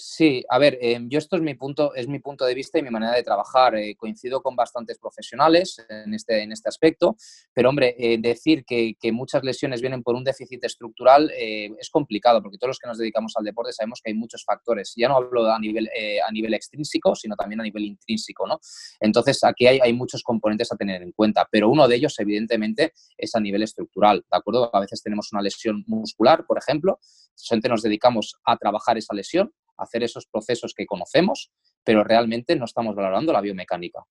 Sí, 0.00 0.44
a 0.48 0.60
ver, 0.60 0.78
em, 0.80 1.08
yo 1.08 1.18
esto 1.18 1.34
es 1.34 1.42
mi 1.42 1.54
punto, 1.54 1.92
es 1.92 2.06
mi 2.06 2.20
punto 2.20 2.44
de 2.44 2.54
vista 2.54 2.78
y 2.78 2.84
mi 2.84 2.90
manera 2.90 3.14
de 3.14 3.24
trabajar. 3.24 3.74
Eh, 3.74 3.96
coincido 3.96 4.40
con 4.40 4.54
bastantes 4.54 4.96
profesionales 4.96 5.84
en 5.88 6.14
este, 6.14 6.40
en 6.40 6.52
este 6.52 6.68
aspecto, 6.68 7.16
pero 7.52 7.70
hombre, 7.70 7.96
eh, 7.98 8.16
decir 8.18 8.64
que, 8.64 8.96
muchas 9.10 9.42
lesiones 9.42 9.80
vienen 9.80 10.04
por 10.04 10.14
un 10.14 10.22
déficit 10.22 10.62
estructural 10.64 11.32
eh, 11.36 11.70
es 11.80 11.90
complicado, 11.90 12.40
porque 12.40 12.58
todos 12.58 12.68
los 12.68 12.78
que 12.78 12.86
nos 12.86 12.98
dedicamos 12.98 13.32
al 13.36 13.44
deporte 13.44 13.72
sabemos 13.72 14.00
que 14.00 14.10
hay 14.12 14.14
muchos 14.14 14.44
factores. 14.44 14.92
Ya 14.96 15.08
no 15.08 15.16
hablo 15.16 15.50
a 15.50 15.58
nivel, 15.58 15.88
a 16.24 16.30
nivel 16.30 16.54
extrínseco, 16.54 17.16
sino 17.16 17.34
también 17.34 17.60
a 17.60 17.64
nivel 17.64 17.84
intrínseco, 17.84 18.46
¿no? 18.46 18.60
Entonces, 19.00 19.42
aquí 19.42 19.66
hay, 19.66 19.80
hay 19.82 19.92
muchos 19.92 20.22
componentes 20.22 20.70
a 20.70 20.76
tener 20.76 21.02
en 21.02 21.10
cuenta, 21.10 21.48
pero 21.50 21.68
uno 21.70 21.88
de 21.88 21.96
ellos, 21.96 22.16
evidentemente, 22.20 22.92
es 23.16 23.34
a 23.34 23.40
nivel 23.40 23.64
estructural, 23.64 24.18
¿de 24.30 24.38
acuerdo? 24.38 24.70
A 24.72 24.80
veces 24.80 25.02
tenemos 25.02 25.32
una 25.32 25.42
lesión 25.42 25.82
muscular, 25.88 26.44
por 26.46 26.58
ejemplo, 26.58 27.00
solamente 27.34 27.68
nos 27.68 27.82
dedicamos 27.82 28.36
a 28.44 28.56
trabajar 28.56 28.96
esa 28.98 29.14
lesión 29.14 29.52
hacer 29.78 30.02
esos 30.02 30.26
procesos 30.26 30.74
que 30.74 30.86
conocemos, 30.86 31.50
pero 31.84 32.04
realmente 32.04 32.56
no 32.56 32.64
estamos 32.64 32.94
valorando 32.94 33.32
la 33.32 33.40
biomecánica. 33.40 34.04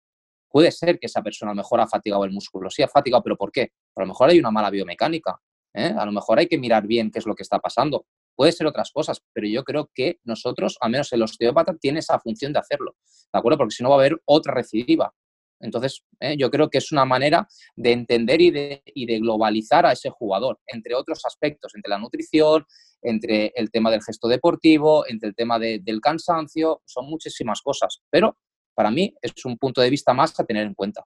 Puede 0.49 0.71
ser 0.71 0.99
que 0.99 1.07
esa 1.07 1.21
persona 1.21 1.51
a 1.51 1.55
lo 1.55 1.57
mejor 1.57 1.81
ha 1.81 1.87
fatigado 1.87 2.23
el 2.23 2.31
músculo, 2.31 2.69
sí 2.69 2.81
ha 2.81 2.87
fatigado, 2.87 3.23
pero 3.23 3.35
¿por 3.35 3.51
qué? 3.51 3.71
A 3.95 4.01
lo 4.01 4.07
mejor 4.07 4.29
hay 4.29 4.39
una 4.39 4.51
mala 4.51 4.69
biomecánica, 4.69 5.37
¿eh? 5.73 5.93
a 5.97 6.05
lo 6.05 6.11
mejor 6.11 6.39
hay 6.39 6.47
que 6.47 6.57
mirar 6.57 6.87
bien 6.87 7.11
qué 7.11 7.19
es 7.19 7.25
lo 7.25 7.35
que 7.35 7.43
está 7.43 7.59
pasando. 7.59 8.05
Puede 8.35 8.51
ser 8.51 8.67
otras 8.67 8.91
cosas, 8.91 9.21
pero 9.33 9.47
yo 9.47 9.63
creo 9.63 9.89
que 9.93 10.19
nosotros, 10.23 10.77
al 10.81 10.91
menos 10.91 11.11
el 11.13 11.23
osteópata, 11.23 11.75
tiene 11.75 11.99
esa 11.99 12.19
función 12.19 12.53
de 12.53 12.59
hacerlo, 12.59 12.95
¿de 13.33 13.39
acuerdo? 13.39 13.57
Porque 13.57 13.75
si 13.75 13.83
no 13.83 13.89
va 13.89 13.95
a 13.95 13.99
haber 13.99 14.21
otra 14.25 14.53
recidiva. 14.53 15.13
Entonces, 15.59 16.03
¿eh? 16.19 16.35
yo 16.37 16.49
creo 16.51 16.69
que 16.69 16.77
es 16.77 16.91
una 16.91 17.05
manera 17.05 17.47
de 17.75 17.91
entender 17.91 18.41
y 18.41 18.51
de, 18.51 18.83
y 18.85 19.05
de, 19.05 19.19
globalizar 19.19 19.85
a 19.85 19.93
ese 19.93 20.09
jugador, 20.09 20.59
entre 20.67 20.95
otros 20.95 21.25
aspectos, 21.25 21.73
entre 21.75 21.89
la 21.89 21.97
nutrición, 21.97 22.65
entre 23.01 23.53
el 23.55 23.71
tema 23.71 23.91
del 23.91 24.03
gesto 24.03 24.27
deportivo, 24.27 25.07
entre 25.07 25.29
el 25.29 25.35
tema 25.35 25.59
del 25.59 26.01
cansancio, 26.01 26.81
son 26.85 27.07
muchísimas 27.07 27.61
cosas, 27.61 28.01
pero 28.09 28.37
para 28.73 28.91
mí 28.91 29.13
es 29.21 29.45
un 29.45 29.57
punto 29.57 29.81
de 29.81 29.89
vista 29.89 30.13
más 30.13 30.37
a 30.39 30.45
tener 30.45 30.65
en 30.65 30.73
cuenta. 30.73 31.03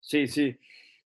Sí, 0.00 0.26
sí, 0.26 0.56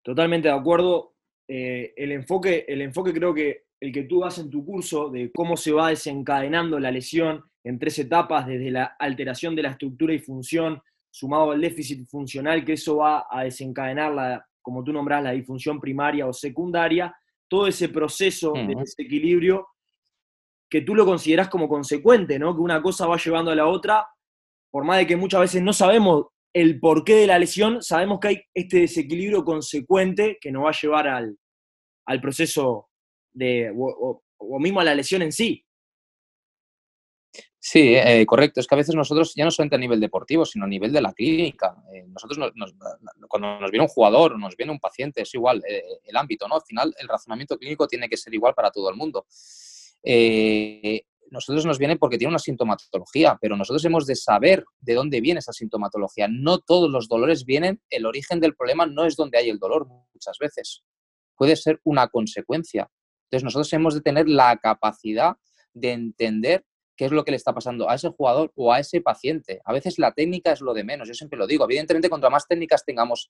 totalmente 0.03 0.49
de 0.49 0.55
acuerdo. 0.55 1.17
Eh, 1.49 1.93
el, 1.97 2.13
enfoque, 2.13 2.65
el 2.69 2.83
enfoque 2.83 3.13
creo 3.13 3.35
que 3.35 3.65
el 3.81 3.93
que 3.93 4.05
tú 4.05 4.21
das 4.21 4.39
en 4.39 4.49
tu 4.49 4.65
curso 4.65 5.11
de 5.11 5.33
cómo 5.33 5.57
se 5.57 5.73
va 5.73 5.89
desencadenando 5.89 6.79
la 6.79 6.93
lesión 6.93 7.45
en 7.65 7.79
tres 7.79 7.99
etapas, 7.99 8.47
desde 8.47 8.71
la 8.71 8.97
alteración 8.99 9.57
de 9.57 9.63
la 9.63 9.71
estructura 9.71 10.15
y 10.15 10.19
función, 10.19 10.81
sumado 11.13 11.51
al 11.51 11.61
déficit 11.61 12.09
funcional, 12.09 12.65
que 12.65 12.73
eso 12.73 12.97
va 12.97 13.27
a 13.31 13.45
desencadenar, 13.45 14.13
la, 14.13 14.47
como 14.63 14.83
tú 14.83 14.93
nombras, 14.93 15.23
la 15.23 15.33
disfunción 15.33 15.79
primaria 15.79 16.27
o 16.27 16.33
secundaria, 16.33 17.15
todo 17.49 17.67
ese 17.67 17.91
proceso 17.91 18.53
de 18.55 18.75
desequilibrio 18.75 19.69
que 20.71 20.81
tú 20.81 20.95
lo 20.95 21.05
consideras 21.05 21.51
como 21.51 21.69
consecuente, 21.69 22.39
¿no? 22.39 22.55
Que 22.55 22.63
una 22.63 22.81
cosa 22.81 23.07
va 23.07 23.19
llevando 23.19 23.51
a 23.51 23.55
la 23.55 23.67
otra, 23.67 24.07
por 24.71 24.85
más 24.85 24.97
de 24.97 25.07
que 25.07 25.17
muchas 25.17 25.43
veces 25.43 25.63
no 25.63 25.75
sabemos 25.75 26.29
el 26.55 26.81
porqué 26.81 27.15
de 27.15 27.27
la 27.27 27.39
lesión, 27.39 27.83
sabemos 27.83 28.21
que 28.21 28.29
hay 28.29 28.43
este 28.55 28.81
desequilibrio 28.81 29.45
consecuente 29.45 30.39
que 30.41 30.51
nos 30.51 30.65
va 30.65 30.71
a 30.71 30.79
llevar 30.81 31.09
al, 31.09 32.21
proceso 32.23 32.89
de, 33.35 33.71
o, 33.77 34.23
mismo 34.61 34.81
a 34.81 34.85
la 34.85 34.95
lesión 34.95 35.21
en 35.21 35.33
sí. 35.33 35.63
Sí, 37.65 37.95
eh, 37.95 38.27
correcto. 38.27 38.59
Es 38.59 38.67
que 38.67 38.75
a 38.75 38.77
veces 38.77 38.97
nosotros, 38.97 39.35
ya 39.37 39.45
no 39.45 39.53
solamente 39.53 39.77
a 39.77 39.79
nivel 39.79 40.01
deportivo, 40.01 40.45
sino 40.45 40.65
a 40.65 40.69
nivel 40.69 40.93
de 40.93 41.01
la 41.01 41.13
clínica, 41.13 41.77
eh, 41.95 42.05
nosotros 42.09 42.51
cuando 43.29 43.61
nos 43.61 43.71
viene 43.71 43.85
un 43.85 43.89
jugador 43.89 44.37
nos 44.37 44.57
viene 44.57 44.73
un 44.73 44.81
paciente, 44.81 45.23
es 45.23 45.33
igual 45.33 45.63
eh, 45.69 45.81
el 46.03 46.17
ámbito, 46.17 46.49
¿no? 46.49 46.57
Al 46.57 46.63
final, 46.63 46.93
el 46.99 47.07
razonamiento 47.07 47.57
clínico 47.57 47.87
tiene 47.87 48.09
que 48.09 48.17
ser 48.17 48.35
igual 48.35 48.53
para 48.55 48.73
todo 48.73 48.91
el 48.91 48.97
mundo. 48.97 49.27
nosotros 51.31 51.65
nos 51.65 51.79
viene 51.79 51.97
porque 51.99 52.19
tiene 52.19 52.31
una 52.31 52.41
sintomatología, 52.41 53.39
pero 53.41 53.57
nosotros 53.57 53.85
hemos 53.85 54.07
de 54.07 54.17
saber 54.17 54.65
de 54.81 54.95
dónde 54.95 55.21
viene 55.21 55.39
esa 55.39 55.53
sintomatología. 55.53 56.27
No 56.29 56.59
todos 56.59 56.91
los 56.91 57.07
dolores 57.07 57.45
vienen, 57.45 57.81
el 57.91 58.07
origen 58.07 58.41
del 58.41 58.57
problema 58.57 58.87
no 58.87 59.05
es 59.05 59.15
donde 59.15 59.39
hay 59.39 59.49
el 59.49 59.61
dolor 59.61 59.87
muchas 60.13 60.37
veces. 60.41 60.83
Puede 61.37 61.55
ser 61.55 61.81
una 61.85 62.09
consecuencia. 62.09 62.91
Entonces, 63.27 63.45
nosotros 63.45 63.73
hemos 63.73 63.95
de 63.95 64.01
tener 64.01 64.29
la 64.29 64.57
capacidad 64.57 65.37
de 65.75 65.93
entender 65.93 66.65
qué 67.03 67.07
es 67.07 67.11
lo 67.13 67.25
que 67.25 67.33
le 67.33 67.37
está 67.37 67.53
pasando 67.53 67.91
a 67.91 67.97
ese 67.97 68.11
jugador 68.11 68.53
o 68.55 68.73
a 68.73 68.79
ese 68.79 69.01
paciente. 69.01 69.61
A 69.65 69.73
veces 69.73 69.99
la 69.99 70.13
técnica 70.13 70.53
es 70.53 70.61
lo 70.61 70.73
de 70.73 70.85
menos, 70.85 71.09
yo 71.09 71.15
siempre 71.15 71.37
lo 71.37 71.49
digo. 71.49 71.65
Evidentemente, 71.65 72.09
cuanto 72.09 72.31
más 72.31 72.47
técnicas 72.47 72.85
tengamos 72.85 73.29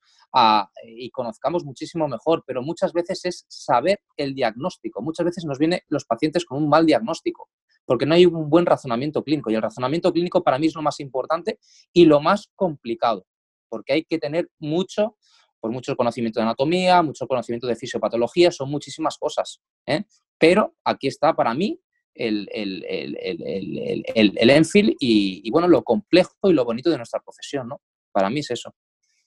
y 0.85 1.09
conozcamos 1.09 1.64
muchísimo 1.64 2.07
mejor, 2.07 2.45
pero 2.47 2.61
muchas 2.61 2.93
veces 2.93 3.25
es 3.25 3.47
saber 3.49 4.00
el 4.19 4.35
diagnóstico. 4.35 5.00
Muchas 5.00 5.25
veces 5.25 5.47
nos 5.47 5.59
vienen 5.59 5.81
los 5.88 6.05
pacientes 6.05 6.45
con 6.45 6.62
un 6.62 6.69
mal 6.69 6.85
diagnóstico, 6.85 7.49
porque 7.87 8.05
no 8.05 8.14
hay 8.14 8.26
un 8.26 8.50
buen 8.50 8.67
razonamiento 8.67 9.25
clínico. 9.25 9.50
Y 9.50 9.55
el 9.55 9.62
razonamiento 9.62 10.12
clínico 10.12 10.45
para 10.45 10.59
mí 10.59 10.67
es 10.67 10.75
lo 10.75 10.83
más 10.83 11.00
importante 11.00 11.59
y 11.95 12.05
lo 12.05 12.21
más 12.21 12.50
complicado, 12.55 13.25
porque 13.71 13.95
hay 13.95 14.05
que 14.05 14.19
tener 14.19 14.50
mucho 14.59 15.17
pues 15.61 15.73
mucho 15.73 15.97
conocimiento 15.97 16.41
de 16.41 16.45
anatomía, 16.45 17.00
mucho 17.00 17.26
conocimiento 17.26 17.69
de 17.69 17.76
fisiopatología, 17.76 18.50
son 18.50 18.69
muchísimas 18.69 19.17
cosas. 19.17 19.62
¿eh? 19.87 20.05
Pero 20.37 20.75
aquí 20.85 21.07
está 21.07 21.35
para 21.35 21.55
mí 21.55 21.81
el, 22.14 22.49
el, 22.52 22.85
el, 22.88 24.33
el 24.37 24.50
Enfield 24.50 24.95
y, 25.00 25.50
bueno, 25.50 25.69
lo 25.69 25.83
complejo 25.83 26.35
y 26.45 26.52
lo 26.52 26.64
bonito 26.64 26.90
de 26.90 26.97
nuestra 26.97 27.21
profesión, 27.21 27.69
¿no? 27.69 27.81
Para 28.12 28.31
mí 28.31 28.40
es 28.40 28.50
eso. 28.50 28.75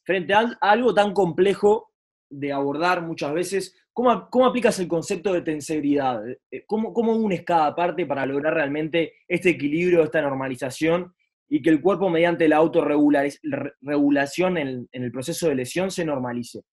Frente 0.03 0.33
a 0.33 0.57
algo 0.61 0.93
tan 0.93 1.13
complejo 1.13 1.91
de 2.29 2.51
abordar 2.51 3.01
muchas 3.01 3.33
veces, 3.33 3.75
¿cómo, 3.93 4.29
cómo 4.29 4.45
aplicas 4.45 4.77
el 4.79 4.87
concepto 4.87 5.33
de 5.33 5.41
tenseridad? 5.41 6.21
Eh, 6.29 6.63
¿Cómo, 6.67 6.93
¿Cómo 6.93 7.15
unes 7.15 7.43
cada 7.43 7.75
parte 7.75 8.05
para 8.05 8.25
lograr 8.25 8.53
realmente 8.53 9.13
este 9.27 9.51
equilibrio, 9.51 10.03
esta 10.03 10.21
normalización 10.21 11.13
y 11.47 11.61
que 11.61 11.69
el 11.69 11.81
cuerpo 11.81 12.09
mediante 12.09 12.47
la 12.47 12.57
autorregulación 12.57 14.57
en, 14.57 14.89
en 14.91 15.03
el 15.03 15.11
proceso 15.11 15.47
de 15.47 15.55
lesión 15.55 15.91
se 15.91 16.05
normalice? 16.05 16.63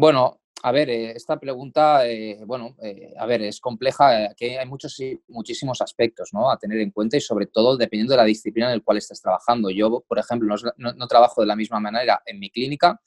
Bueno, 0.00 0.40
a 0.62 0.72
ver, 0.72 0.88
eh, 0.88 1.10
esta 1.10 1.38
pregunta, 1.38 2.08
eh, 2.08 2.40
bueno, 2.46 2.74
eh, 2.82 3.12
a 3.18 3.26
ver, 3.26 3.42
es 3.42 3.60
compleja, 3.60 4.32
que 4.34 4.58
hay 4.58 4.66
muchos, 4.66 4.96
muchísimos 5.28 5.82
aspectos 5.82 6.30
¿no? 6.32 6.50
a 6.50 6.56
tener 6.56 6.78
en 6.80 6.90
cuenta 6.90 7.18
y 7.18 7.20
sobre 7.20 7.48
todo 7.48 7.76
dependiendo 7.76 8.14
de 8.14 8.16
la 8.16 8.24
disciplina 8.24 8.72
en 8.72 8.78
la 8.78 8.82
cual 8.82 8.96
estés 8.96 9.20
trabajando. 9.20 9.68
Yo, 9.68 10.02
por 10.08 10.18
ejemplo, 10.18 10.56
no, 10.78 11.06
trabajo 11.06 11.42
de 11.42 11.48
la 11.48 11.54
misma 11.54 11.80
manera 11.80 12.22
en 12.24 12.38
mi 12.38 12.48
clínica 12.48 12.98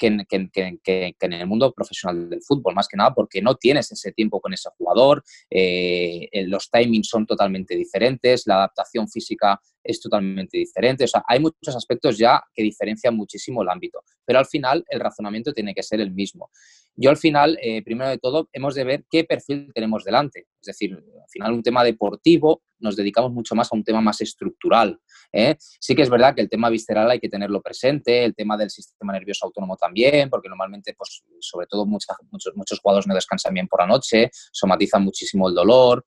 que 0.00 0.06
en, 0.06 0.50
que, 0.82 1.14
en, 1.20 1.32
el 1.32 1.46
mundo 1.46 1.72
profesional 1.72 2.30
del 2.30 2.42
fútbol, 2.42 2.74
más 2.74 2.88
que 2.88 2.96
nada 2.96 3.14
porque 3.14 3.42
no 3.42 3.54
tienes 3.56 3.92
ese 3.92 4.12
tiempo 4.12 4.40
con 4.40 4.54
ese 4.54 4.70
jugador, 4.78 5.22
los 5.50 6.70
timings 6.70 7.08
son 7.08 7.26
totalmente 7.26 7.76
diferentes, 7.76 8.46
la 8.46 8.56
adaptación 8.56 9.08
física 9.08 9.60
es 9.84 10.00
totalmente 10.00 10.58
diferente. 10.58 11.04
O 11.04 11.08
sea, 11.08 11.22
hay 11.26 11.40
muchos 11.40 11.76
aspectos 11.76 12.18
ya 12.18 12.42
que 12.54 12.62
diferencian 12.62 13.14
muchísimo 13.16 13.62
el 13.62 13.68
ámbito, 13.68 14.02
pero 14.24 14.38
al 14.38 14.46
final 14.46 14.84
el 14.88 15.00
razonamiento 15.00 15.52
tiene 15.52 15.74
que 15.74 15.82
ser 15.82 16.00
el 16.00 16.12
mismo. 16.12 16.50
Yo 16.96 17.10
al 17.10 17.16
final, 17.16 17.58
eh, 17.62 17.82
primero 17.82 18.10
de 18.10 18.18
todo, 18.18 18.48
hemos 18.52 18.74
de 18.74 18.84
ver 18.84 19.04
qué 19.10 19.24
perfil 19.24 19.70
tenemos 19.74 20.04
delante. 20.04 20.46
Es 20.60 20.66
decir, 20.66 20.92
al 20.94 21.28
final 21.30 21.52
un 21.52 21.62
tema 21.62 21.84
deportivo 21.84 22.62
nos 22.80 22.96
dedicamos 22.96 23.32
mucho 23.32 23.54
más 23.54 23.72
a 23.72 23.76
un 23.76 23.84
tema 23.84 24.00
más 24.00 24.20
estructural. 24.20 24.98
¿eh? 25.32 25.56
Sí 25.58 25.94
que 25.94 26.02
es 26.02 26.10
verdad 26.10 26.34
que 26.34 26.40
el 26.40 26.48
tema 26.48 26.70
visceral 26.70 27.10
hay 27.10 27.20
que 27.20 27.28
tenerlo 27.28 27.60
presente, 27.60 28.24
el 28.24 28.34
tema 28.34 28.56
del 28.56 28.70
sistema 28.70 29.12
nervioso 29.12 29.46
autónomo 29.46 29.76
también, 29.76 30.30
porque 30.30 30.48
normalmente, 30.48 30.94
pues, 30.96 31.22
sobre 31.40 31.66
todo 31.66 31.86
muchos, 31.86 32.16
muchos 32.54 32.80
jugadores 32.80 33.06
no 33.06 33.14
descansan 33.14 33.54
bien 33.54 33.68
por 33.68 33.80
la 33.80 33.86
noche, 33.86 34.30
somatizan 34.32 35.04
muchísimo 35.04 35.48
el 35.48 35.54
dolor 35.54 36.04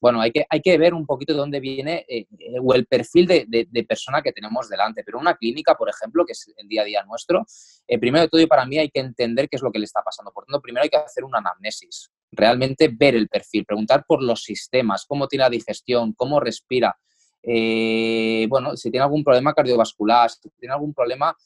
bueno, 0.00 0.20
hay 0.20 0.30
que, 0.30 0.46
hay 0.48 0.60
que 0.60 0.76
ver 0.78 0.94
un 0.94 1.06
poquito 1.06 1.32
de 1.32 1.38
dónde 1.38 1.60
viene 1.60 2.04
eh, 2.08 2.26
o 2.62 2.74
el 2.74 2.86
perfil 2.86 3.26
de, 3.26 3.46
de, 3.46 3.84
persona 3.84 4.22
que 4.22 4.32
tenemos 4.32 4.68
delante. 4.68 5.02
Pero 5.04 5.18
una 5.18 5.36
clínica, 5.36 5.74
por 5.74 5.88
ejemplo, 5.88 6.24
que 6.24 6.32
es 6.32 6.52
el 6.56 6.68
día 6.68 6.82
a 6.82 6.84
día 6.84 7.02
nuestro, 7.04 7.44
eh, 7.86 7.98
primero 7.98 8.22
de 8.22 8.28
todo 8.28 8.40
y 8.40 8.46
para 8.46 8.66
mí 8.66 8.78
hay 8.78 8.90
que 8.90 9.00
entender 9.00 9.48
qué 9.48 9.56
es 9.56 9.62
lo 9.62 9.70
que 9.70 9.78
le 9.78 9.84
está 9.84 10.02
pasando. 10.02 10.32
Por 10.32 10.44
tanto, 10.44 10.60
primero 10.60 10.82
hay 10.82 10.88
que 10.88 10.96
hacer 10.96 11.24
una 11.24 11.38
anamnesis, 11.38 12.10
realmente 12.32 12.88
ver 12.88 13.14
el 13.14 13.28
perfil, 13.28 13.64
preguntar 13.64 14.04
por 14.06 14.22
los 14.22 14.42
sistemas, 14.42 15.04
cómo 15.06 15.28
tiene 15.28 15.44
la 15.44 15.50
digestión, 15.50 16.12
cómo 16.12 16.40
respira. 16.40 16.96
Bueno, 18.48 18.76
si 18.76 18.90
tiene 18.90 19.04
algún 19.04 19.22
problema 19.22 19.54
cardiovascular, 19.54 20.28
si 20.30 20.50
tiene 20.58 20.74
algún 20.74 20.92
problema, 20.92 21.36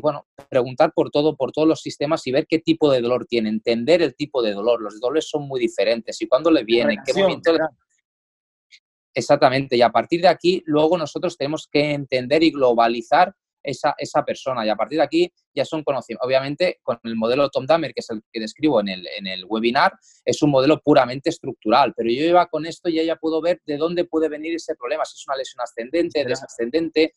bueno, 0.00 0.26
preguntar 0.48 0.92
por 0.94 1.10
todo, 1.10 1.36
por 1.36 1.52
todos 1.52 1.68
los 1.68 1.80
sistemas 1.80 2.26
y 2.26 2.32
ver 2.32 2.46
qué 2.46 2.58
tipo 2.58 2.90
de 2.90 3.02
dolor 3.02 3.26
tiene, 3.26 3.50
entender 3.50 4.00
el 4.02 4.14
tipo 4.14 4.42
de 4.42 4.54
dolor. 4.54 4.80
Los 4.80 4.98
dolores 5.00 5.28
son 5.28 5.46
muy 5.46 5.60
diferentes 5.60 6.20
y 6.22 6.26
cuándo 6.26 6.50
le 6.50 6.64
viene, 6.64 6.94
en 6.94 7.00
qué 7.04 7.14
momento. 7.20 7.52
Exactamente, 9.14 9.76
y 9.76 9.82
a 9.82 9.90
partir 9.90 10.20
de 10.20 10.28
aquí, 10.28 10.62
luego 10.66 10.98
nosotros 10.98 11.38
tenemos 11.38 11.68
que 11.70 11.92
entender 11.92 12.42
y 12.42 12.50
globalizar 12.50 13.34
esa, 13.66 13.94
esa, 13.98 14.24
persona. 14.24 14.64
Y 14.64 14.68
a 14.68 14.76
partir 14.76 14.98
de 14.98 15.04
aquí 15.04 15.32
ya 15.54 15.64
son 15.64 15.82
conocidos. 15.82 16.20
Obviamente, 16.24 16.78
con 16.82 16.98
el 17.04 17.16
modelo 17.16 17.48
Tom 17.50 17.66
Damer, 17.66 17.92
que 17.92 18.00
es 18.00 18.10
el 18.10 18.22
que 18.32 18.40
describo 18.40 18.80
en 18.80 18.88
el, 18.88 19.06
en 19.18 19.26
el 19.26 19.44
webinar, 19.46 19.92
es 20.24 20.42
un 20.42 20.50
modelo 20.50 20.80
puramente 20.80 21.30
estructural. 21.30 21.92
Pero 21.96 22.10
yo 22.10 22.24
iba 22.24 22.46
con 22.46 22.66
esto 22.66 22.88
y 22.88 23.04
ya 23.04 23.16
puedo 23.16 23.40
ver 23.40 23.60
de 23.66 23.76
dónde 23.76 24.04
puede 24.04 24.28
venir 24.28 24.54
ese 24.54 24.74
problema. 24.74 25.04
Si 25.04 25.14
es 25.14 25.26
una 25.26 25.36
lesión 25.36 25.60
ascendente, 25.60 26.24
desascendente, 26.24 27.14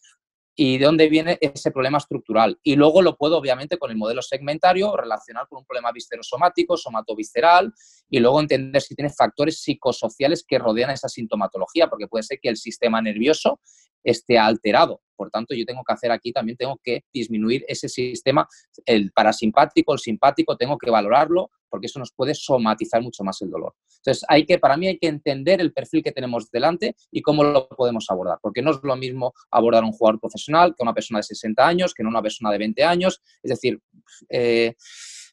y 0.62 0.78
de 0.78 0.86
dónde 0.86 1.08
viene 1.08 1.38
ese 1.40 1.72
problema 1.72 2.00
estructural. 2.00 2.60
Y 2.64 2.76
luego 2.76 3.02
lo 3.02 3.16
puedo, 3.16 3.38
obviamente, 3.38 3.78
con 3.78 3.92
el 3.92 3.98
modelo 3.98 4.22
segmentario 4.22 4.94
relacionar 4.98 5.48
con 5.48 5.60
un 5.60 5.66
problema 5.66 5.94
viscerosomático, 5.94 6.76
somatovisceral, 6.76 7.74
y 8.10 8.20
luego 8.20 8.42
entender 8.42 8.82
si 8.82 8.94
tiene 8.94 9.10
factores 9.10 9.62
psicosociales 9.62 10.44
que 10.46 10.60
rodean 10.60 10.90
esa 10.90 11.08
sintomatología, 11.08 11.88
porque 11.88 12.10
puede 12.10 12.24
ser 12.24 12.40
que 12.42 12.50
el 12.50 12.58
sistema 12.58 13.02
nervioso 13.02 13.62
esté 14.04 14.38
alterado. 14.38 15.02
Por 15.20 15.30
tanto, 15.30 15.54
yo 15.54 15.66
tengo 15.66 15.84
que 15.86 15.92
hacer 15.92 16.12
aquí, 16.14 16.32
también 16.32 16.56
tengo 16.56 16.80
que 16.82 17.04
disminuir 17.14 17.66
ese 17.68 17.90
sistema, 17.90 18.48
el 18.86 19.12
parasimpático, 19.12 19.92
el 19.92 20.00
simpático, 20.00 20.56
tengo 20.56 20.78
que 20.78 20.90
valorarlo, 20.90 21.52
porque 21.68 21.88
eso 21.88 22.00
nos 22.00 22.14
puede 22.14 22.34
somatizar 22.34 23.02
mucho 23.02 23.26
más 23.26 23.42
el 23.42 23.50
dolor. 23.50 23.74
Entonces, 23.98 24.24
hay 24.30 24.46
que, 24.46 24.60
para 24.60 24.78
mí 24.78 24.88
hay 24.88 24.98
que 24.98 25.10
entender 25.10 25.60
el 25.60 25.74
perfil 25.74 26.02
que 26.02 26.14
tenemos 26.14 26.50
delante 26.50 26.96
y 27.12 27.22
cómo 27.22 27.44
lo 27.44 27.68
podemos 27.68 28.06
abordar, 28.10 28.38
porque 28.42 28.62
no 28.62 28.72
es 28.72 28.80
lo 28.82 28.96
mismo 28.96 29.34
abordar 29.52 29.84
a 29.84 29.88
un 29.88 29.92
jugador 29.92 30.22
profesional 30.22 30.74
que 30.74 30.84
una 30.84 30.94
persona 30.94 31.20
de 31.20 31.24
60 31.24 31.68
años, 31.68 31.94
que 31.94 32.02
no 32.02 32.10
una 32.10 32.22
persona 32.22 32.50
de 32.52 32.60
20 32.60 32.82
años. 32.86 33.22
Es 33.44 33.50
decir, 33.50 33.78
eh, 34.30 34.74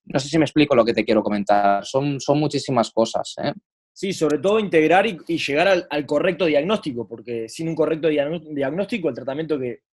no 0.07 0.19
sé 0.19 0.29
si 0.29 0.37
me 0.37 0.47
explico 0.47 0.75
lo 0.75 0.85
que 0.85 0.95
te 0.95 1.05
quiero 1.05 1.23
comentar. 1.23 1.87
Son, 1.87 2.19
son 2.19 2.41
muchísimas 2.41 2.91
cosas. 2.91 3.35
¿eh? 3.41 3.53
Sí, 3.97 4.13
sobre 4.13 4.37
todo 4.37 4.61
integrar 4.61 5.07
y, 5.07 5.39
llegar 5.39 5.87
al, 5.89 6.05
correcto 6.05 6.45
diagnóstico, 6.45 7.09
porque 7.09 7.49
sin 7.49 7.67
un 7.67 7.75
correcto 7.75 8.09
diagnóstico 8.09 9.09
el 9.09 9.15
tratamiento 9.15 9.59
que, 9.59 9.85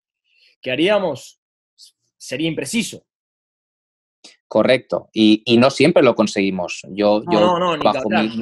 que 0.61 0.71
haríamos 0.71 1.39
sería 2.17 2.49
impreciso. 2.49 3.05
Correcto. 4.45 5.07
Y, 5.13 5.55
no 5.57 5.69
siempre 5.69 6.03
lo 6.03 6.15
conseguimos. 6.15 6.81
Yo, 6.89 7.23
yo 7.31 7.39
no, 7.39 7.57
no, 7.57 7.81
bajo 7.81 8.09
mi, 8.09 8.41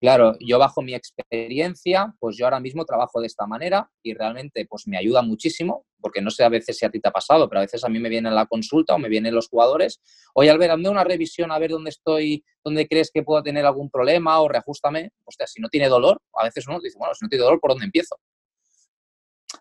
Claro, 0.00 0.36
yo 0.38 0.60
bajo 0.60 0.80
mi 0.80 0.94
experiencia, 0.94 2.14
pues 2.20 2.36
yo 2.36 2.46
ahora 2.46 2.60
mismo 2.60 2.84
trabajo 2.84 3.20
de 3.20 3.26
esta 3.26 3.46
manera 3.46 3.90
y 4.00 4.14
realmente 4.14 4.64
pues 4.64 4.86
me 4.86 4.96
ayuda 4.96 5.22
muchísimo, 5.22 5.86
porque 6.00 6.20
no 6.20 6.30
sé 6.30 6.44
a 6.44 6.48
veces 6.48 6.78
si 6.78 6.86
a 6.86 6.90
ti 6.90 7.00
te 7.00 7.08
ha 7.08 7.12
pasado, 7.12 7.48
pero 7.48 7.58
a 7.58 7.62
veces 7.62 7.82
a 7.82 7.88
mí 7.88 7.98
me 7.98 8.08
viene 8.08 8.30
la 8.30 8.46
consulta 8.46 8.94
o 8.94 8.98
me 8.98 9.08
vienen 9.08 9.34
los 9.34 9.48
jugadores, 9.48 10.00
oye 10.34 10.50
Albert, 10.50 10.74
hazme 10.74 10.88
una 10.88 11.02
revisión 11.02 11.50
a 11.50 11.58
ver 11.58 11.70
dónde 11.70 11.90
estoy, 11.90 12.44
dónde 12.62 12.86
crees 12.86 13.10
que 13.12 13.24
puedo 13.24 13.42
tener 13.42 13.66
algún 13.66 13.90
problema 13.90 14.40
o 14.40 14.48
reajustame. 14.48 15.10
Hostia, 15.24 15.48
si 15.48 15.60
no 15.60 15.68
tiene 15.68 15.88
dolor, 15.88 16.20
a 16.34 16.44
veces 16.44 16.68
uno 16.68 16.78
dice, 16.80 16.96
bueno, 16.96 17.14
si 17.14 17.24
no 17.24 17.28
tiene 17.28 17.44
dolor, 17.44 17.58
¿por 17.58 17.72
dónde 17.72 17.86
empiezo? 17.86 18.20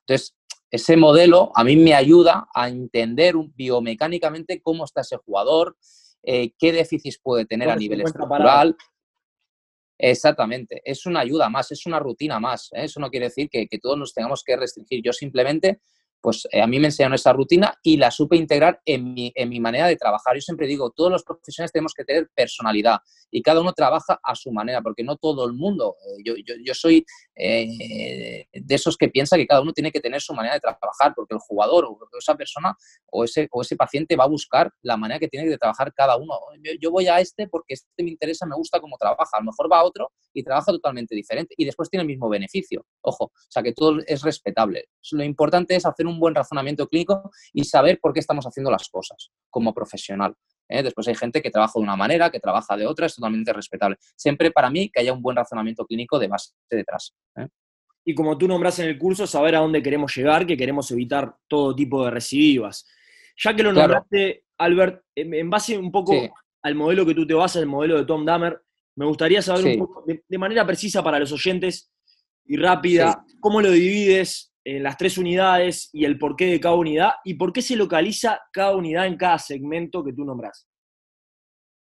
Entonces, 0.01 0.35
ese 0.69 0.97
modelo 0.97 1.51
a 1.55 1.63
mí 1.63 1.77
me 1.77 1.95
ayuda 1.95 2.47
a 2.53 2.69
entender 2.69 3.33
biomecánicamente 3.55 4.61
cómo 4.61 4.85
está 4.85 5.01
ese 5.01 5.17
jugador, 5.17 5.77
eh, 6.23 6.51
qué 6.59 6.71
déficits 6.73 7.19
puede 7.23 7.45
tener 7.45 7.69
a 7.69 7.75
nivel 7.75 8.01
estructural. 8.01 8.75
Exactamente, 9.99 10.81
es 10.85 11.05
una 11.05 11.21
ayuda 11.21 11.49
más, 11.49 11.71
es 11.71 11.85
una 11.85 11.99
rutina 11.99 12.39
más. 12.39 12.69
¿eh? 12.73 12.83
Eso 12.83 12.99
no 12.99 13.09
quiere 13.09 13.27
decir 13.27 13.49
que, 13.49 13.67
todos 13.81 13.97
nos 13.97 14.13
tengamos 14.13 14.43
que 14.43 14.55
restringir. 14.55 15.01
Yo 15.03 15.13
simplemente 15.13 15.79
pues 16.19 16.47
eh, 16.51 16.61
a 16.61 16.67
mí 16.67 16.79
me 16.79 16.87
enseñaron 16.87 17.13
esa 17.13 17.31
rutina 17.31 17.77
y 17.83 17.97
la 17.97 18.09
supe 18.09 18.35
integrar 18.35 18.81
en 18.85 19.13
mi, 19.13 19.31
en 19.35 19.49
mi 19.49 19.59
manera 19.59 19.87
de 19.87 19.95
trabajar. 19.95 20.35
Yo 20.35 20.41
siempre 20.41 20.67
digo, 20.67 20.89
todos 20.89 21.11
los 21.11 21.23
profesionales 21.23 21.71
tenemos 21.71 21.93
que 21.93 22.03
tener 22.03 22.29
personalidad 22.33 22.97
y 23.31 23.41
cada 23.41 23.61
uno 23.61 23.71
trabaja 23.73 24.19
a 24.23 24.35
su 24.35 24.51
manera, 24.51 24.81
porque 24.81 25.03
no 25.03 25.17
todo 25.17 25.45
el 25.45 25.53
mundo, 25.53 25.95
eh, 26.01 26.21
yo, 26.25 26.33
yo, 26.35 26.55
yo, 26.63 26.73
soy 26.73 27.05
eh, 27.39 28.47
de 28.51 28.75
esos 28.75 28.97
que 28.97 29.09
piensa 29.09 29.37
que 29.37 29.45
cada 29.45 29.61
uno 29.61 29.71
tiene 29.73 29.91
que 29.91 29.99
tener 29.99 30.21
su 30.21 30.33
manera 30.33 30.55
de 30.55 30.59
trabajar, 30.59 31.13
porque 31.15 31.35
el 31.35 31.39
jugador 31.39 31.85
o 31.85 31.97
esa 32.17 32.35
persona 32.35 32.75
o 33.11 33.23
ese, 33.23 33.47
o 33.51 33.61
ese 33.61 33.75
paciente 33.75 34.15
va 34.15 34.23
a 34.23 34.27
buscar 34.27 34.71
la 34.81 34.97
manera 34.97 35.19
que 35.19 35.27
tiene 35.27 35.47
de 35.47 35.57
trabajar 35.57 35.93
cada 35.93 36.17
uno. 36.17 36.33
Yo, 36.79 36.91
voy 36.91 37.07
a 37.07 37.19
este 37.19 37.47
porque 37.47 37.75
este 37.75 38.03
me 38.03 38.09
interesa, 38.09 38.45
me 38.45 38.55
gusta 38.55 38.79
cómo 38.79 38.97
trabaja. 38.97 39.29
A 39.33 39.39
lo 39.39 39.45
mejor 39.45 39.71
va 39.71 39.79
a 39.79 39.83
otro 39.83 40.11
y 40.33 40.43
trabaja 40.43 40.71
totalmente 40.71 41.15
diferente 41.15 41.53
y 41.57 41.65
después 41.65 41.89
tiene 41.89 42.01
el 42.01 42.07
mismo 42.07 42.29
beneficio. 42.29 42.85
Ojo, 43.01 43.25
o 43.25 43.31
sea 43.49 43.61
que 43.61 43.73
todo 43.73 43.99
es 44.05 44.21
respetable. 44.23 44.85
Lo 45.11 45.23
importante 45.23 45.75
es 45.75 45.85
hacer 45.85 46.07
un 46.07 46.19
buen 46.19 46.35
razonamiento 46.35 46.87
clínico 46.87 47.29
y 47.53 47.63
saber 47.63 47.99
por 48.01 48.13
qué 48.13 48.19
estamos 48.19 48.45
haciendo 48.45 48.71
las 48.71 48.89
cosas 48.89 49.31
como 49.49 49.73
profesional. 49.73 50.35
¿Eh? 50.69 50.83
Después 50.83 51.07
hay 51.07 51.15
gente 51.15 51.41
que 51.41 51.51
trabaja 51.51 51.73
de 51.75 51.83
una 51.83 51.95
manera, 51.95 52.29
que 52.29 52.39
trabaja 52.39 52.75
de 52.75 52.85
otra, 52.85 53.05
es 53.05 53.15
totalmente 53.15 53.53
respetable. 53.53 53.97
Siempre 54.15 54.51
para 54.51 54.69
mí 54.69 54.89
que 54.89 54.99
haya 55.01 55.13
un 55.13 55.21
buen 55.21 55.35
razonamiento 55.35 55.85
clínico 55.85 56.19
de 56.19 56.27
base 56.27 56.53
detrás. 56.69 57.13
¿eh? 57.37 57.47
Y 58.05 58.15
como 58.15 58.37
tú 58.37 58.47
nombras 58.47 58.79
en 58.79 58.87
el 58.87 58.97
curso, 58.97 59.27
saber 59.27 59.55
a 59.55 59.59
dónde 59.59 59.83
queremos 59.83 60.15
llegar, 60.15 60.45
que 60.45 60.55
queremos 60.55 60.89
evitar 60.91 61.35
todo 61.47 61.75
tipo 61.75 62.05
de 62.05 62.11
recidivas. 62.11 62.87
Ya 63.43 63.55
que 63.55 63.63
lo 63.63 63.73
nombraste, 63.73 64.45
Albert, 64.57 65.03
en 65.15 65.49
base 65.49 65.77
un 65.77 65.91
poco 65.91 66.13
al 66.61 66.75
modelo 66.75 67.05
que 67.05 67.13
tú 67.13 67.27
te 67.27 67.33
basas, 67.33 67.61
el 67.61 67.67
modelo 67.67 67.97
de 67.97 68.05
Tom 68.05 68.25
Dahmer, 68.25 68.61
me 68.95 69.05
gustaría 69.05 69.41
saber 69.41 69.65
un 69.65 69.79
poco, 69.79 70.03
de, 70.05 70.37
manera 70.37 70.65
precisa 70.65 71.03
para 71.03 71.19
los 71.19 71.31
oyentes 71.31 71.91
y 72.45 72.57
rápida, 72.57 73.23
cómo 73.39 73.61
lo 73.61 73.69
divides 73.71 74.53
en 74.75 74.83
las 74.83 74.97
tres 74.97 75.17
unidades 75.17 75.89
y 75.93 76.03
el 76.03 76.19
porqué 76.19 76.47
de 76.47 76.59
cada 76.59 76.75
unidad 76.75 77.11
y 77.23 77.35
por 77.35 77.53
qué 77.53 77.61
se 77.61 77.77
localiza 77.77 78.41
cada 78.51 78.75
unidad 78.75 79.07
en 79.07 79.15
cada 79.15 79.39
segmento 79.39 80.03
que 80.03 80.11
tú 80.11 80.25
nombras. 80.25 80.67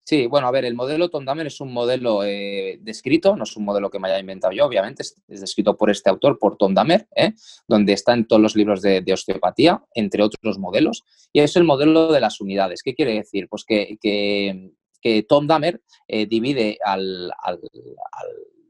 Sí, 0.06 0.25
bueno, 0.25 0.48
a 0.48 0.51
ver, 0.51 0.63
el 0.63 0.74
modelo 0.74 1.10
Tom 1.10 1.25
Dahmer 1.25 1.48
es 1.48 1.60
un 1.60 1.74
modelo 1.74 2.24
eh, 2.24 2.80
descrito, 2.82 3.36
no 3.36 3.44
es 3.44 3.56
un 3.58 3.66
modelo 3.66 3.90
que 3.90 4.00
me 4.00 4.08
haya 4.08 4.20
inventado 4.20 4.54
yo, 4.54 4.66
obviamente, 4.66 5.04
es, 5.04 5.22
descrito 5.28 5.75
por 5.75 5.90
este 5.90 6.10
autor, 6.10 6.40
por 6.40 6.58
Tom 6.58 6.74
Dahmer, 6.74 7.08
¿eh? 7.16 7.34
donde 7.68 7.92
está 7.92 8.13
en 8.13 8.25
todos 8.25 8.42
los 8.42 8.56
libros 8.56 8.82
de, 8.82 9.04
osteopatía, 9.12 9.84
entre 9.94 10.24
otros 10.24 10.58
modelos, 10.58 11.04
y 11.34 11.42
es 11.42 11.56
el 11.58 11.66
modelo 11.66 12.12
de 12.12 12.22
las 12.22 12.40
unidades. 12.40 12.84
¿Qué 12.84 12.96
quiere 12.96 13.16
decir? 13.16 13.48
Pues 13.50 13.66
que, 13.66 13.98
que, 14.01 15.24
Tom 15.28 15.46
Dahmer 15.46 15.82
eh, 16.08 16.25
divide 16.25 16.78
al, 16.84 17.32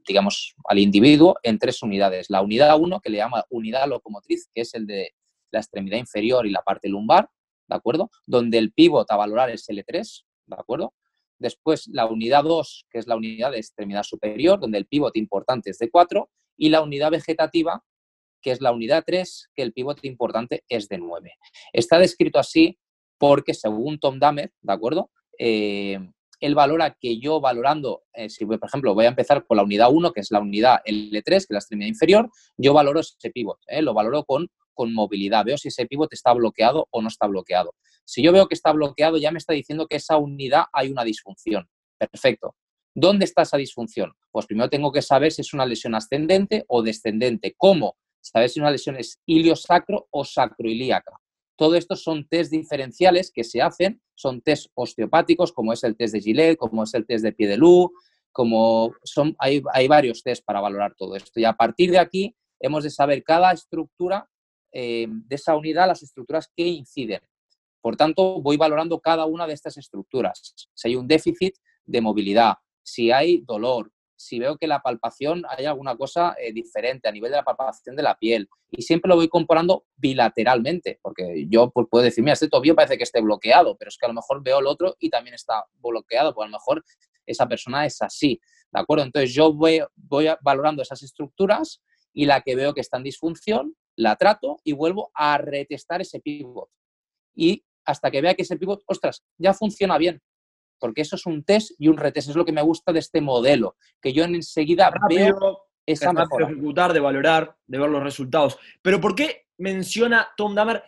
digamos, 0.06 0.54
al 0.64 0.78
individuo 0.78 1.36
en 1.42 1.58
tres 1.58 1.82
unidades. 1.82 2.30
La 2.30 2.42
unidad 2.42 2.78
1, 2.78 3.00
que 3.00 3.10
le 3.10 3.18
llama 3.18 3.44
unidad 3.50 3.88
locomotriz, 3.88 4.48
que 4.54 4.62
es 4.62 4.74
el 4.74 4.86
de 4.86 5.14
la 5.50 5.60
extremidad 5.60 5.98
inferior 5.98 6.46
y 6.46 6.50
la 6.50 6.62
parte 6.62 6.88
lumbar, 6.88 7.28
¿de 7.68 7.76
acuerdo? 7.76 8.10
Donde 8.26 8.58
el 8.58 8.72
pívot 8.72 9.10
a 9.10 9.16
valorar 9.16 9.50
es 9.50 9.68
L3, 9.68 10.24
¿de 10.46 10.56
acuerdo? 10.56 10.94
Después 11.38 11.88
la 11.88 12.06
unidad 12.06 12.44
2, 12.44 12.86
que 12.90 12.98
es 12.98 13.06
la 13.06 13.16
unidad 13.16 13.50
de 13.50 13.58
extremidad 13.58 14.04
superior, 14.04 14.60
donde 14.60 14.78
el 14.78 14.86
pivote 14.86 15.18
importante 15.18 15.70
es 15.70 15.78
de 15.78 15.90
4. 15.90 16.30
Y 16.56 16.68
la 16.68 16.82
unidad 16.82 17.10
vegetativa, 17.10 17.82
que 18.40 18.52
es 18.52 18.60
la 18.60 18.70
unidad 18.70 19.02
3, 19.04 19.50
que 19.54 19.62
el 19.62 19.72
pivote 19.72 20.06
importante 20.06 20.64
es 20.68 20.88
de 20.88 20.98
9. 20.98 21.32
Está 21.72 21.98
descrito 21.98 22.38
así 22.38 22.78
porque 23.18 23.54
según 23.54 23.98
Tom 23.98 24.20
Dahmer, 24.20 24.52
¿de 24.60 24.72
acuerdo? 24.72 25.10
Eh, 25.38 25.98
él 26.42 26.54
valora 26.54 26.96
que 27.00 27.18
yo 27.18 27.40
valorando, 27.40 28.02
eh, 28.12 28.28
si 28.28 28.44
por 28.44 28.58
ejemplo 28.62 28.94
voy 28.94 29.06
a 29.06 29.08
empezar 29.08 29.46
con 29.46 29.56
la 29.56 29.62
unidad 29.62 29.90
1, 29.90 30.12
que 30.12 30.20
es 30.20 30.30
la 30.30 30.40
unidad 30.40 30.80
L3, 30.84 31.24
que 31.24 31.36
es 31.36 31.46
la 31.50 31.58
extremidad 31.58 31.88
inferior, 31.88 32.30
yo 32.56 32.74
valoro 32.74 33.00
ese 33.00 33.30
pivote, 33.30 33.62
¿eh? 33.68 33.80
lo 33.80 33.94
valoro 33.94 34.24
con, 34.24 34.48
con 34.74 34.92
movilidad, 34.92 35.44
veo 35.44 35.56
si 35.56 35.68
ese 35.68 35.86
pivote 35.86 36.16
está 36.16 36.32
bloqueado 36.32 36.88
o 36.90 37.00
no 37.00 37.08
está 37.08 37.26
bloqueado. 37.26 37.74
Si 38.04 38.22
yo 38.22 38.32
veo 38.32 38.48
que 38.48 38.54
está 38.54 38.72
bloqueado, 38.72 39.16
ya 39.18 39.30
me 39.30 39.38
está 39.38 39.52
diciendo 39.52 39.86
que 39.86 39.96
esa 39.96 40.16
unidad 40.16 40.64
hay 40.72 40.90
una 40.90 41.04
disfunción. 41.04 41.68
Perfecto. 41.96 42.56
¿Dónde 42.94 43.24
está 43.24 43.42
esa 43.42 43.56
disfunción? 43.56 44.12
Pues 44.30 44.46
primero 44.46 44.68
tengo 44.68 44.92
que 44.92 45.00
saber 45.00 45.32
si 45.32 45.42
es 45.42 45.54
una 45.54 45.64
lesión 45.64 45.94
ascendente 45.94 46.64
o 46.68 46.82
descendente. 46.82 47.54
¿Cómo? 47.56 47.96
Saber 48.20 48.50
si 48.50 48.60
una 48.60 48.70
lesión 48.70 48.96
es 48.96 49.20
iliosacro 49.24 50.08
o 50.10 50.24
sacroilíaca. 50.24 51.12
Todo 51.56 51.76
esto 51.76 51.96
son 51.96 52.26
test 52.28 52.50
diferenciales 52.50 53.30
que 53.32 53.44
se 53.44 53.60
hacen, 53.60 54.00
son 54.14 54.40
test 54.40 54.70
osteopáticos, 54.74 55.52
como 55.52 55.72
es 55.72 55.84
el 55.84 55.96
test 55.96 56.14
de 56.14 56.20
Gillette, 56.20 56.56
como 56.56 56.84
es 56.84 56.94
el 56.94 57.06
test 57.06 57.24
de 57.24 57.32
Piedelú, 57.32 57.92
como 58.32 58.94
son, 59.04 59.36
hay, 59.38 59.62
hay 59.72 59.88
varios 59.88 60.22
test 60.22 60.44
para 60.44 60.60
valorar 60.60 60.94
todo 60.96 61.14
esto. 61.16 61.38
Y 61.38 61.44
a 61.44 61.52
partir 61.52 61.90
de 61.90 61.98
aquí 61.98 62.34
hemos 62.58 62.84
de 62.84 62.90
saber 62.90 63.22
cada 63.22 63.52
estructura 63.52 64.28
eh, 64.72 65.06
de 65.08 65.36
esa 65.36 65.54
unidad, 65.54 65.86
las 65.86 66.02
estructuras 66.02 66.50
que 66.56 66.66
inciden. 66.66 67.20
Por 67.82 67.96
tanto, 67.96 68.40
voy 68.40 68.56
valorando 68.56 69.00
cada 69.00 69.26
una 69.26 69.46
de 69.46 69.52
estas 69.52 69.76
estructuras. 69.76 70.54
Si 70.72 70.88
hay 70.88 70.96
un 70.96 71.06
déficit 71.06 71.56
de 71.84 72.00
movilidad, 72.00 72.54
si 72.82 73.10
hay 73.10 73.42
dolor, 73.42 73.91
si 74.22 74.38
veo 74.38 74.56
que 74.56 74.66
la 74.66 74.80
palpación 74.80 75.42
hay 75.48 75.64
alguna 75.64 75.96
cosa 75.96 76.36
eh, 76.38 76.52
diferente 76.52 77.08
a 77.08 77.12
nivel 77.12 77.30
de 77.30 77.38
la 77.38 77.42
palpación 77.42 77.96
de 77.96 78.02
la 78.02 78.16
piel. 78.16 78.48
Y 78.70 78.82
siempre 78.82 79.08
lo 79.08 79.16
voy 79.16 79.28
comparando 79.28 79.84
bilateralmente, 79.96 81.00
porque 81.02 81.46
yo 81.48 81.70
pues, 81.70 81.88
puedo 81.90 82.04
decir, 82.04 82.22
mira, 82.22 82.34
este 82.34 82.48
tobillo 82.48 82.76
parece 82.76 82.96
que 82.96 83.02
esté 83.02 83.20
bloqueado, 83.20 83.76
pero 83.76 83.88
es 83.88 83.98
que 83.98 84.06
a 84.06 84.08
lo 84.08 84.14
mejor 84.14 84.42
veo 84.42 84.60
el 84.60 84.66
otro 84.66 84.96
y 85.00 85.10
también 85.10 85.34
está 85.34 85.64
bloqueado, 85.74 86.34
pues 86.34 86.46
a 86.46 86.48
lo 86.48 86.56
mejor 86.56 86.84
esa 87.26 87.48
persona 87.48 87.84
es 87.84 88.00
así. 88.00 88.40
¿De 88.70 88.80
acuerdo? 88.80 89.04
Entonces 89.04 89.34
yo 89.34 89.52
voy, 89.52 89.80
voy 89.96 90.28
valorando 90.40 90.82
esas 90.82 91.02
estructuras 91.02 91.82
y 92.12 92.26
la 92.26 92.40
que 92.42 92.54
veo 92.54 92.74
que 92.74 92.80
está 92.80 92.98
en 92.98 93.04
disfunción, 93.04 93.74
la 93.96 94.16
trato 94.16 94.58
y 94.64 94.72
vuelvo 94.72 95.10
a 95.14 95.36
retestar 95.38 96.00
ese 96.00 96.20
pivot. 96.20 96.70
Y 97.34 97.64
hasta 97.84 98.10
que 98.10 98.20
vea 98.20 98.34
que 98.34 98.42
ese 98.42 98.56
pivot, 98.56 98.82
ostras, 98.86 99.24
ya 99.36 99.52
funciona 99.52 99.98
bien. 99.98 100.22
Porque 100.82 101.02
eso 101.02 101.14
es 101.14 101.26
un 101.26 101.44
test 101.44 101.70
y 101.78 101.86
un 101.86 101.96
retest. 101.96 102.30
Es 102.30 102.34
lo 102.34 102.44
que 102.44 102.50
me 102.50 102.60
gusta 102.60 102.92
de 102.92 102.98
este 102.98 103.20
modelo, 103.20 103.76
que 104.00 104.12
yo 104.12 104.24
enseguida 104.24 104.92
veo 105.08 105.68
esa 105.86 106.12
mejora. 106.12 106.48
De 106.48 106.52
ejecutar, 106.54 106.92
de 106.92 106.98
valorar, 106.98 107.56
de 107.68 107.78
ver 107.78 107.88
los 107.88 108.02
resultados. 108.02 108.58
Pero 108.82 109.00
¿por 109.00 109.14
qué 109.14 109.46
menciona 109.58 110.28
Tom 110.36 110.56
Dahmer 110.56 110.82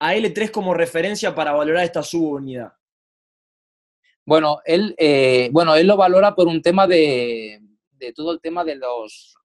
a 0.00 0.16
L3 0.16 0.50
como 0.50 0.74
referencia 0.74 1.36
para 1.36 1.52
valorar 1.52 1.84
esta 1.84 2.02
subunidad? 2.02 2.72
Bueno, 4.26 4.58
él, 4.64 4.96
eh, 4.98 5.50
bueno, 5.52 5.76
él 5.76 5.86
lo 5.86 5.96
valora 5.96 6.34
por 6.34 6.48
un 6.48 6.60
tema 6.60 6.88
de, 6.88 7.60
todo 8.16 8.32
el 8.32 8.40
tema 8.40 8.64
de 8.64 8.74
los 8.74 9.36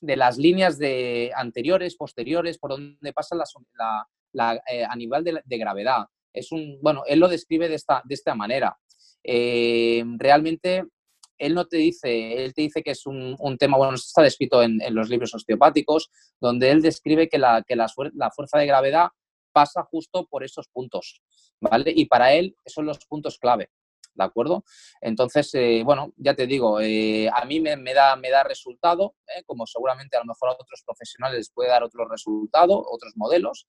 de 0.00 0.14
las 0.14 0.38
líneas 0.38 0.78
de 0.78 1.32
anteriores, 1.34 1.96
posteriores, 1.96 2.58
por 2.58 2.70
donde 2.70 3.12
pasa 3.12 3.34
la, 3.34 4.62
eh, 4.70 4.84
a 4.84 4.94
nivel 4.94 5.24
de, 5.24 5.58
gravedad 5.58 6.06
es 6.36 6.52
un, 6.52 6.78
bueno, 6.80 7.02
él 7.06 7.18
lo 7.18 7.28
describe 7.28 7.68
de 7.68 7.74
esta, 7.74 8.02
de 8.04 8.14
esta 8.14 8.34
manera. 8.34 8.78
Eh, 9.24 10.04
realmente 10.18 10.84
él 11.38 11.54
no 11.54 11.66
te 11.66 11.76
dice, 11.76 12.44
él 12.44 12.54
te 12.54 12.62
dice 12.62 12.82
que 12.82 12.92
es 12.92 13.06
un, 13.06 13.36
tema, 13.58 13.76
bueno, 13.76 13.94
está 13.94 14.22
descrito 14.22 14.62
en, 14.62 14.80
los 14.94 15.08
libros 15.08 15.34
osteopáticos, 15.34 16.10
donde 16.40 16.70
él 16.70 16.82
describe 16.82 17.28
que, 17.28 17.38
la, 17.38 17.62
que 17.66 17.76
la, 17.76 17.88
fuerza 17.88 18.58
de 18.58 18.66
gravedad 18.66 19.08
pasa 19.52 19.82
justo 19.82 20.26
por 20.26 20.44
esos 20.44 20.68
puntos, 20.68 21.20
¿vale? 21.60 21.92
Y 21.94 22.06
para 22.06 22.32
él 22.32 22.56
son 22.66 22.86
los 22.86 22.98
puntos 23.06 23.38
clave, 23.38 23.70
¿de 24.14 24.24
acuerdo? 24.24 24.64
Entonces, 25.00 25.52
eh, 25.54 25.82
bueno, 25.84 26.12
ya 26.16 26.34
te 26.34 26.46
digo, 26.46 26.80
eh, 26.80 27.28
a 27.28 27.44
mí 27.44 27.60
me, 27.60 27.76
da, 27.92 28.16
me 28.16 28.30
da 28.30 28.44
resultado, 28.44 29.16
como 29.44 29.66
seguramente 29.66 30.16
a 30.16 30.20
lo 30.20 30.26
mejor 30.26 30.50
a 30.50 30.52
otros 30.52 30.82
profesionales 30.84 31.38
les 31.38 31.50
puede 31.50 31.70
dar 31.70 31.82
otro 31.82 32.08
resultado, 32.08 32.82
otros 32.90 33.12
modelos, 33.16 33.66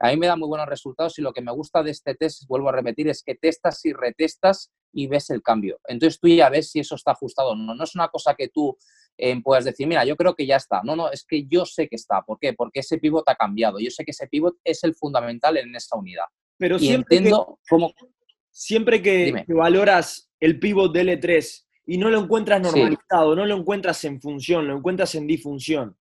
a 0.00 0.08
mí 0.08 0.16
me 0.16 0.26
da 0.26 0.34
muy 0.34 0.48
buenos 0.48 0.66
resultados 0.66 1.18
y 1.18 1.22
lo 1.22 1.32
que 1.32 1.42
me 1.42 1.52
gusta 1.52 1.82
de 1.82 1.90
este 1.90 2.14
test, 2.14 2.46
vuelvo 2.48 2.70
a 2.70 2.72
repetir, 2.72 3.08
es 3.08 3.22
que 3.22 3.34
testas 3.34 3.84
y 3.84 3.92
retestas 3.92 4.72
y 4.94 5.06
ves 5.06 5.28
el 5.28 5.42
cambio. 5.42 5.78
Entonces 5.86 6.18
tú 6.18 6.26
ya 6.26 6.48
ves 6.48 6.70
si 6.70 6.80
eso 6.80 6.94
está 6.94 7.12
ajustado 7.12 7.50
o 7.50 7.54
no. 7.54 7.74
No 7.74 7.84
es 7.84 7.94
una 7.94 8.08
cosa 8.08 8.34
que 8.34 8.48
tú 8.48 8.76
eh, 9.18 9.38
puedas 9.42 9.66
decir, 9.66 9.86
mira, 9.86 10.06
yo 10.06 10.16
creo 10.16 10.34
que 10.34 10.46
ya 10.46 10.56
está. 10.56 10.80
No, 10.84 10.96
no, 10.96 11.10
es 11.10 11.26
que 11.26 11.44
yo 11.46 11.66
sé 11.66 11.86
que 11.86 11.96
está. 11.96 12.22
¿Por 12.22 12.38
qué? 12.38 12.54
Porque 12.54 12.80
ese 12.80 12.96
pivot 12.96 13.28
ha 13.28 13.34
cambiado. 13.34 13.78
Yo 13.78 13.90
sé 13.90 14.02
que 14.04 14.12
ese 14.12 14.26
pivot 14.26 14.56
es 14.64 14.82
el 14.84 14.94
fundamental 14.94 15.58
en 15.58 15.76
esta 15.76 15.98
unidad. 15.98 16.24
Pero 16.56 16.78
siempre 16.78 17.18
entiendo 17.18 17.58
que, 17.62 17.68
cómo... 17.68 17.92
Siempre 18.50 19.02
que, 19.02 19.44
valoras 19.48 20.30
el 20.40 20.58
pivot 20.58 20.92
de 20.94 21.20
L3 21.20 21.66
y 21.86 21.98
no 21.98 22.08
lo 22.08 22.20
encuentras 22.20 22.60
normalizado, 22.62 23.36
no 23.36 23.44
lo 23.44 23.56
encuentras 23.56 24.02
en 24.04 24.20
función, 24.20 24.66
lo 24.66 24.76
encuentras 24.76 25.14
en 25.14 25.26
disfunción. 25.26 25.96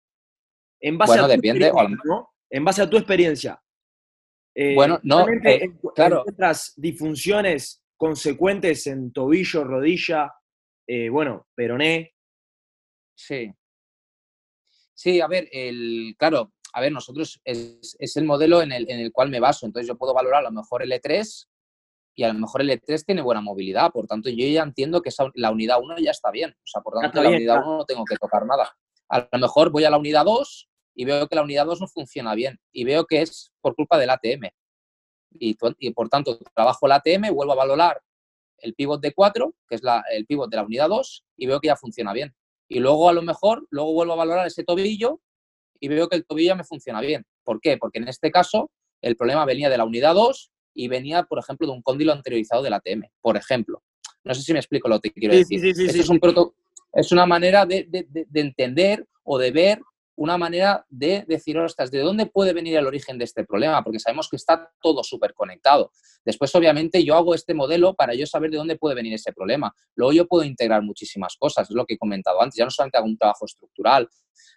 En 0.80 0.98
base 0.98 1.20
a 1.20 1.24
tu 1.24 1.28
depende, 1.28 1.72
En 2.50 2.64
base 2.64 2.82
a 2.82 2.90
tu 2.90 2.98
experiencia, 2.98 3.62
eh, 4.56 4.76
bueno, 4.76 5.00
no, 5.04 5.28
eh, 5.28 5.72
claro. 5.96 6.20
Encuentras 6.20 6.74
disfunciones 6.76 7.84
consecuentes 7.98 8.88
en 8.88 9.12
tobillo, 9.12 9.64
rodilla, 9.64 10.34
eh, 10.88 11.10
bueno, 11.10 11.48
peroné. 11.56 12.14
Sí. 13.16 13.52
Sí, 14.94 15.22
a 15.22 15.28
ver, 15.28 15.48
el, 15.52 16.16
claro, 16.18 16.54
a 16.74 16.82
ver, 16.82 16.92
nosotros 16.92 17.42
es, 17.44 17.98
el 18.16 18.26
modelo 18.26 18.62
en 18.62 18.72
el, 18.72 18.90
en 18.90 19.00
el, 19.00 19.12
cual 19.12 19.30
me 19.30 19.40
baso, 19.40 19.66
entonces 19.66 19.88
yo 19.88 19.98
puedo 19.98 20.14
valorar 20.14 20.40
a 20.40 20.50
lo 20.50 20.52
mejor 20.52 20.84
el 20.84 20.92
E3 20.92 21.48
y 22.16 22.24
a 22.24 22.34
lo 22.34 22.40
mejor 22.40 22.62
el 22.62 22.70
E3 22.70 23.06
tiene 23.06 23.22
buena 23.22 23.42
movilidad, 23.42 23.92
por 23.92 24.08
tanto 24.08 24.30
yo 24.30 24.48
ya 24.48 24.64
entiendo 24.64 25.02
que 25.02 25.10
la 25.36 25.52
unidad 25.52 25.80
1 25.82 26.00
ya 26.00 26.12
está 26.12 26.32
bien, 26.32 26.52
o 26.52 26.68
sea, 26.68 26.82
por 26.82 27.00
tanto 27.00 27.22
la 27.22 27.30
unidad 27.30 27.62
1 27.66 27.78
no 27.78 27.86
tengo 27.86 28.04
que 28.06 28.16
tocar 28.18 28.46
nada. 28.46 28.76
A 29.10 29.28
lo 29.32 29.40
mejor 29.40 29.72
voy 29.72 29.86
a 29.86 29.90
la 29.90 29.98
unidad 29.98 30.26
2 30.26 30.69
y 31.00 31.06
veo 31.06 31.30
que 31.30 31.36
la 31.38 31.44
unidad 31.44 31.66
2 31.66 31.80
no 31.80 31.88
funciona 31.88 32.36
bien 32.36 32.60
y 32.74 32.84
veo 32.84 33.06
que 33.06 33.22
es 33.22 33.54
por 33.62 33.74
culpa 33.74 33.98
del 33.98 34.10
ATM. 34.10 34.50
Y, 35.40 35.54
por 35.54 36.10
tanto 36.10 36.38
trabajo 36.54 36.88
el 36.88 36.92
ATM, 36.92 37.34
vuelvo 37.34 37.54
a 37.54 37.56
valorar 37.56 38.02
el 38.58 38.74
pivot 38.74 39.00
de 39.00 39.14
4, 39.14 39.56
que 39.70 39.76
es 39.76 39.82
el 40.12 40.26
pivot 40.26 40.50
de 40.50 40.58
la 40.58 40.64
unidad 40.64 40.90
2, 40.90 41.26
y 41.38 41.48
veo 41.48 41.62
que 41.62 41.68
ya 41.68 41.78
funciona 41.78 42.12
bien. 42.12 42.36
Y 42.68 42.80
luego 42.80 43.08
a 43.08 43.14
lo 43.14 43.22
mejor, 43.22 43.66
luego 43.70 43.94
vuelvo 43.94 44.12
a 44.12 44.18
valorar 44.18 44.46
ese 44.46 44.66
tobillo 44.66 45.22
y 45.80 45.88
veo 45.88 46.10
que 46.10 46.18
el 46.18 46.26
tobillo 46.26 46.58
me 46.58 46.66
funciona 46.66 47.00
bien. 47.00 47.26
¿Por 47.46 47.62
qué? 47.62 47.78
Porque 47.78 48.00
en 48.00 48.10
este 48.10 48.30
caso 48.30 48.70
el 49.02 49.16
problema 49.16 49.46
venía 49.46 49.70
de 49.70 49.78
la 49.78 49.86
unidad 49.86 50.16
2 50.16 50.52
y 50.74 50.90
venía, 50.90 51.24
por 51.24 51.40
ejemplo, 51.40 51.66
de 51.66 51.72
un 51.72 51.82
cóndilo 51.82 52.12
anteriorizado 52.12 52.62
del 52.62 52.74
ATM, 52.74 53.04
por 53.22 53.38
ejemplo. 53.38 53.82
No 54.26 54.34
sé 54.34 54.42
si 54.42 54.52
me 54.52 54.60
explico 54.60 54.90
lo 54.90 55.00
que 55.00 55.12
quiero 55.12 55.34
decir. 55.34 55.62
Sí, 55.62 55.74
sí, 55.74 55.88
sí, 55.88 56.00
es, 56.02 56.10
un 56.10 56.20
es 56.92 57.14
una 57.14 57.26
manera 57.26 57.66
de, 57.66 57.88
de 57.88 58.40
entender 58.42 59.08
o 59.24 59.38
de 59.38 59.52
ver 59.52 59.82
una 60.20 60.38
manera 60.38 60.86
de 60.90 61.24
decir, 61.30 61.58
ostras, 61.58 61.92
¿de 61.92 62.00
dónde 62.00 62.26
puede 62.26 62.52
venir 62.52 62.76
el 62.76 62.86
origen 62.86 63.18
de 63.18 63.24
este 63.24 63.46
problema? 63.46 63.82
Porque 63.86 64.00
sabemos 64.00 64.28
que 64.28 64.36
está 64.36 64.70
todo 64.82 65.02
súper 65.02 65.34
conectado. 65.34 65.94
Después, 66.26 66.54
obviamente, 66.56 67.06
yo 67.06 67.16
hago 67.16 67.34
este 67.34 67.54
modelo 67.54 67.96
para 67.96 68.14
yo 68.14 68.26
saber 68.28 68.52
de 68.52 68.58
dónde 68.58 68.76
puede 68.76 68.96
venir 68.96 69.14
ese 69.14 69.32
problema. 69.32 69.74
Luego 69.96 70.12
yo 70.12 70.28
puedo 70.28 70.44
integrar 70.44 70.82
muchísimas 70.82 71.38
cosas, 71.38 71.70
es 71.70 71.74
lo 71.74 71.86
que 71.86 71.94
he 71.94 71.98
comentado 71.98 72.42
antes. 72.42 72.58
Ya 72.58 72.66
no 72.66 72.70
solamente 72.70 72.98
hago 72.98 73.08
un 73.08 73.18
trabajo 73.18 73.46
estructural, 73.46 74.10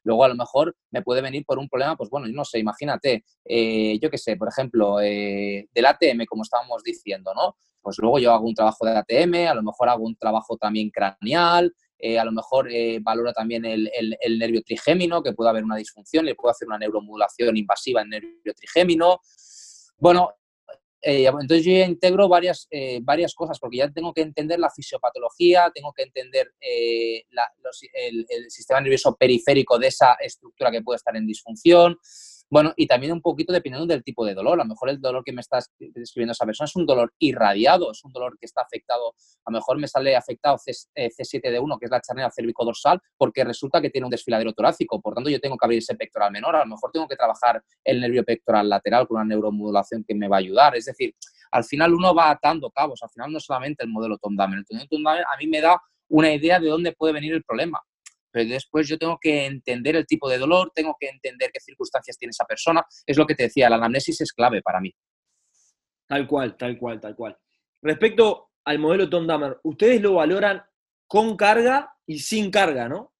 luego 0.03 0.25
a 0.25 0.29
lo 0.29 0.35
mejor 0.35 0.75
me 0.90 1.03
puede 1.03 1.22
venir 1.22 1.44
por 1.46 1.61
un 1.61 1.68
problema, 1.68 1.96
pues 1.96 2.11
bueno, 2.11 2.27
no 2.27 2.44
sé, 2.44 2.59
imagínate, 2.59 3.25
eh, 3.44 4.01
yo 4.03 4.11
qué 4.11 4.18
sé, 4.18 4.37
por 4.37 4.48
ejemplo, 4.48 5.01
eh, 5.01 5.68
del 5.72 5.87
ATM, 5.87 6.27
como 6.27 6.42
estábamos 6.42 6.83
diciendo, 6.83 7.33
¿no? 7.37 7.55
Pues 7.81 7.98
luego 7.98 8.18
yo 8.18 8.33
hago 8.33 8.46
un 8.46 8.55
trabajo 8.55 8.85
de 8.85 8.96
ATM, 8.96 9.48
a 9.48 9.55
lo 9.55 9.62
mejor 9.62 9.88
hago 9.90 10.05
un 10.05 10.16
trabajo 10.16 10.57
también 10.57 10.90
craneal, 10.90 11.72
eh, 12.04 12.18
a 12.18 12.24
lo 12.24 12.32
mejor 12.32 12.68
eh, 12.68 12.98
valora 13.00 13.32
también 13.32 13.64
el, 13.64 13.88
nervio 14.36 14.60
trigémino, 14.62 15.22
que 15.22 15.34
puede 15.34 15.50
haber 15.50 15.62
una 15.62 15.76
disfunción, 15.76 16.24
le 16.24 16.34
puedo 16.34 16.50
hacer 16.50 16.66
una 16.66 16.76
neuromodulación 16.76 17.56
invasiva 17.56 18.02
en 18.02 18.08
nervio 18.08 18.54
trigémino. 18.56 19.20
Bueno, 19.98 20.30
eh, 21.00 21.26
entonces 21.26 21.64
yo 21.64 21.70
ya 21.70 21.86
integro 21.86 22.28
varias, 22.28 22.68
varias 23.02 23.34
cosas, 23.36 23.60
porque 23.60 23.76
ya 23.76 23.88
tengo 23.88 24.12
que 24.12 24.22
entender 24.22 24.58
la 24.58 24.68
fisiopatología, 24.68 25.70
tengo 25.72 25.92
que 25.92 26.02
entender 26.02 26.52
el, 26.60 28.26
el, 28.28 28.50
sistema 28.50 28.80
nervioso 28.80 29.14
periférico 29.14 29.78
de 29.78 29.86
esa 29.86 30.14
estructura 30.14 30.72
que 30.72 30.82
puede 30.82 30.96
estar 30.96 31.16
en 31.16 31.24
disfunción, 31.24 31.96
bueno, 32.52 32.74
y 32.76 32.86
también 32.86 33.14
un 33.14 33.22
poquito 33.22 33.50
dependiendo 33.50 33.86
del 33.86 34.04
tipo 34.04 34.26
de 34.26 34.34
dolor. 34.34 34.60
A 34.60 34.64
lo 34.64 34.68
mejor 34.68 34.90
el 34.90 35.00
dolor 35.00 35.24
que 35.24 35.32
me 35.32 35.40
está 35.40 35.58
describiendo 35.78 36.32
esa 36.32 36.44
persona 36.44 36.66
es 36.66 36.76
un 36.76 36.84
dolor 36.84 37.14
irradiado, 37.18 37.90
es 37.90 38.04
un 38.04 38.12
dolor 38.12 38.36
que 38.38 38.44
está 38.44 38.60
afectado, 38.60 39.14
a 39.46 39.50
lo 39.50 39.54
mejor 39.56 39.78
me 39.78 39.88
sale 39.88 40.14
afectado 40.14 40.58
C, 40.58 40.74
7 40.94 41.50
d 41.50 41.58
1 41.58 41.78
que 41.78 41.86
es 41.86 41.90
la 41.90 42.02
charnera 42.02 42.30
cérvico-dorsal, 42.30 43.00
porque 43.16 43.42
resulta 43.42 43.80
que 43.80 43.88
tiene 43.88 44.04
un 44.04 44.10
desfiladero 44.10 44.52
torácico. 44.52 45.00
Por 45.00 45.14
tanto, 45.14 45.30
yo 45.30 45.40
tengo 45.40 45.56
que 45.56 45.64
abrir 45.64 45.78
ese 45.78 45.94
pectoral 45.94 46.30
menor. 46.30 46.54
A 46.56 46.58
lo 46.58 46.66
mejor 46.66 46.90
tengo 46.92 47.08
que 47.08 47.16
trabajar 47.16 47.64
el 47.84 48.02
nervio 48.02 48.22
pectoral 48.22 48.68
lateral 48.68 49.08
con 49.08 49.16
una 49.16 49.24
neuromodulación 49.24 50.04
que 50.06 50.14
me 50.14 50.28
va 50.28 50.36
a 50.36 50.40
ayudar. 50.40 50.76
Es 50.76 50.84
decir, 50.84 51.14
al 51.52 51.64
final 51.64 51.94
uno 51.94 52.14
va 52.14 52.28
atando 52.28 52.70
cabos. 52.70 53.02
Al 53.02 53.08
final 53.08 53.32
no 53.32 53.40
solamente 53.40 53.82
el 53.82 53.88
modelo 53.88 54.18
Tom. 54.18 54.38
El 54.38 54.48
modelo 54.48 54.86
Tom 54.90 55.06
a 55.06 55.36
mí 55.40 55.46
me 55.46 55.62
da 55.62 55.80
una 56.08 56.30
idea 56.30 56.60
de 56.60 56.68
dónde 56.68 56.92
puede 56.92 57.14
venir 57.14 57.32
el 57.32 57.44
problema 57.44 57.80
pero 58.32 58.48
después 58.48 58.88
yo 58.88 58.98
tengo 58.98 59.18
que 59.20 59.46
entender 59.46 59.94
el 59.94 60.06
tipo 60.06 60.28
de 60.28 60.38
dolor, 60.38 60.72
tengo 60.74 60.96
que 60.98 61.08
entender 61.08 61.50
qué 61.52 61.60
circunstancias 61.60 62.16
tiene 62.16 62.30
esa 62.30 62.46
persona. 62.46 62.84
Es 63.06 63.16
lo 63.16 63.26
que 63.26 63.34
te 63.34 63.44
decía, 63.44 63.68
la 63.68 63.76
anamnesis 63.76 64.20
es 64.22 64.32
clave 64.32 64.62
para 64.62 64.80
mí. 64.80 64.92
Tal 66.08 66.26
cual, 66.26 66.56
tal 66.56 66.78
cual, 66.78 67.00
tal 67.00 67.14
cual. 67.14 67.36
Respecto 67.82 68.50
al 68.64 68.78
modelo 68.78 69.08
Tom 69.08 69.26
Dammer, 69.26 69.60
ustedes 69.62 70.00
lo 70.00 70.14
valoran 70.14 70.62
con 71.06 71.36
carga 71.36 71.94
y 72.06 72.18
sin 72.18 72.50
carga, 72.50 72.88
¿no? 72.88 73.12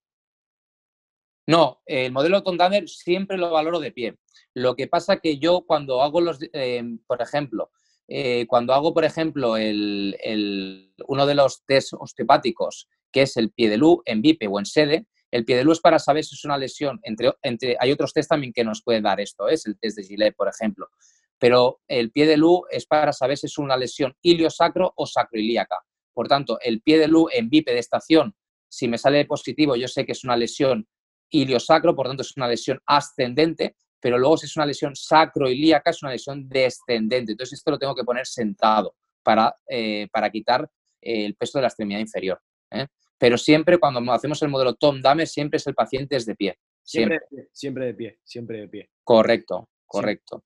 No, 1.45 1.81
el 1.85 2.11
modelo 2.11 2.41
Tom 2.41 2.57
Dammer 2.57 2.87
siempre 2.87 3.37
lo 3.37 3.51
valoro 3.51 3.79
de 3.79 3.91
pie. 3.91 4.17
Lo 4.53 4.75
que 4.75 4.87
pasa 4.87 5.17
que 5.17 5.37
yo 5.37 5.65
cuando 5.67 6.01
hago 6.01 6.21
los, 6.21 6.39
eh, 6.53 6.83
por 7.05 7.21
ejemplo, 7.21 7.71
eh, 8.07 8.45
cuando 8.47 8.73
hago, 8.73 8.93
por 8.93 9.05
ejemplo, 9.05 9.57
el, 9.57 10.93
uno 11.07 11.25
de 11.25 11.35
los 11.35 11.65
test 11.65 11.93
osteopáticos 11.93 12.87
que 13.13 13.21
es 13.21 13.37
el 13.37 13.51
pie 13.51 13.69
de 13.69 13.77
luz 13.77 13.99
en 14.05 14.21
bipe 14.21 14.47
o 14.47 14.59
en 14.59 14.65
sede. 14.65 15.05
El 15.31 15.45
pie 15.45 15.55
de 15.55 15.63
luz 15.63 15.77
es 15.77 15.81
para 15.81 15.99
saber 15.99 16.25
si 16.25 16.35
es 16.35 16.43
una 16.43 16.57
lesión. 16.57 16.99
Hay 17.79 17.91
otros 17.91 18.13
test 18.13 18.29
también 18.29 18.51
que 18.51 18.63
nos 18.63 18.83
pueden 18.83 19.03
dar 19.03 19.21
esto, 19.21 19.47
¿eh? 19.47 19.53
es 19.53 19.65
el 19.65 19.77
test 19.79 19.97
de 19.97 20.03
Gillette, 20.03 20.35
por 20.35 20.49
ejemplo. 20.49 20.87
Pero 21.39 21.81
el 21.87 22.11
pie 22.11 22.27
de 22.27 22.37
luz 22.37 22.61
es 22.69 22.85
para 22.85 23.13
saber 23.13 23.37
si 23.37 23.47
es 23.47 23.57
una 23.57 23.77
lesión 23.77 24.13
iliosacro 24.21 24.93
o 24.95 25.05
sacroilíaca. 25.05 25.79
Por 26.13 26.27
tanto, 26.27 26.59
el 26.61 26.81
pie 26.81 26.99
de 26.99 27.07
luz 27.07 27.31
en 27.33 27.49
bipe 27.49 27.71
de 27.73 27.79
estación, 27.79 28.35
si 28.67 28.87
me 28.87 28.97
sale 28.97 29.25
positivo, 29.25 29.75
yo 29.75 29.87
sé 29.87 30.05
que 30.05 30.11
es 30.11 30.23
una 30.23 30.37
lesión 30.37 30.87
iliosacro, 31.29 31.95
por 31.95 32.07
tanto 32.07 32.21
es 32.21 32.35
una 32.37 32.47
lesión 32.47 32.79
ascendente, 32.85 33.75
pero 33.99 34.17
luego 34.17 34.37
si 34.37 34.45
es 34.45 34.55
una 34.55 34.65
lesión 34.65 34.95
sacroilíaca 34.95 35.89
es 35.89 36.03
una 36.03 36.11
lesión 36.11 36.47
descendente. 36.47 37.31
Entonces 37.31 37.57
esto 37.57 37.71
lo 37.71 37.79
tengo 37.79 37.95
que 37.95 38.03
poner 38.03 38.27
sentado 38.27 38.95
para, 39.23 39.55
eh, 39.67 40.07
para 40.11 40.29
quitar 40.29 40.69
el 41.01 41.35
peso 41.35 41.57
de 41.57 41.63
la 41.63 41.67
extremidad 41.67 41.99
inferior. 41.99 42.39
¿eh? 42.71 42.87
Pero 43.23 43.37
siempre 43.37 43.77
cuando 43.77 44.11
hacemos 44.11 44.41
el 44.41 44.49
modelo 44.49 44.75
Tom 44.75 44.99
Dame, 44.99 45.25
siempre 45.25 45.55
es 45.55 45.65
el 45.65 45.73
paciente 45.73 46.17
es 46.17 46.25
de 46.25 46.35
pie. 46.35 46.57
Siempre. 46.83 47.21
Siempre, 47.53 47.85
de 47.85 47.93
pie, 47.93 48.19
siempre 48.21 48.59
de 48.59 48.67
pie. 48.67 48.89
Correcto, 49.01 49.69
correcto. 49.85 50.43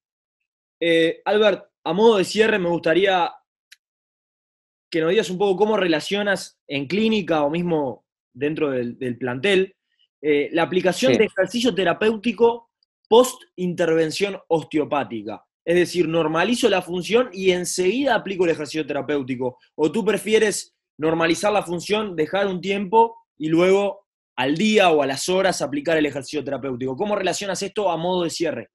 Eh, 0.80 1.20
Albert, 1.26 1.72
a 1.84 1.94
modo 1.94 2.18
de 2.18 2.24
cierre 2.24 2.60
me 2.60 2.70
gustaría 2.70 3.34
que 4.92 5.02
nos 5.02 5.10
digas 5.10 5.32
un 5.32 5.40
poco 5.40 5.58
cómo 5.58 5.76
relacionas 5.76 6.60
en 6.68 6.86
clínica 6.86 7.42
o 7.42 7.50
mismo 7.50 8.06
dentro 8.32 8.70
del, 8.70 9.18
plantel 9.18 9.76
eh, 10.22 10.50
la 10.52 10.62
aplicación 10.62 11.14
de 11.14 11.26
ejercicio 11.26 11.74
terapéutico 11.74 12.70
post-intervención 13.10 14.38
osteopática. 14.50 15.44
Es 15.66 15.76
decir, 15.76 16.08
normalizo 16.08 16.70
la 16.70 16.84
función 16.84 17.32
y 17.34 17.50
enseguida 17.50 18.14
aplico 18.14 18.46
el 18.46 18.52
ejercicio 18.52 18.86
terapéutico. 18.86 19.58
¿O 19.74 19.92
tú 19.92 20.06
prefieres 20.06 20.77
normalizar 20.98 21.52
la 21.52 21.64
función, 21.64 22.16
dejar 22.16 22.48
un 22.48 22.62
tiempo 22.62 23.16
y 23.38 23.50
luego 23.50 24.08
al 24.36 24.56
día 24.56 24.92
o 24.92 25.02
a 25.02 25.08
las 25.08 25.30
horas 25.30 25.62
aplicar 25.62 25.98
el 25.98 26.06
ejercicio 26.06 26.44
terapéutico. 26.44 26.96
¿Cómo 26.96 27.16
relacionas 27.16 27.62
esto 27.62 27.90
a 27.90 27.98
modo 27.98 28.24
de 28.24 28.30
cierre? 28.30 28.70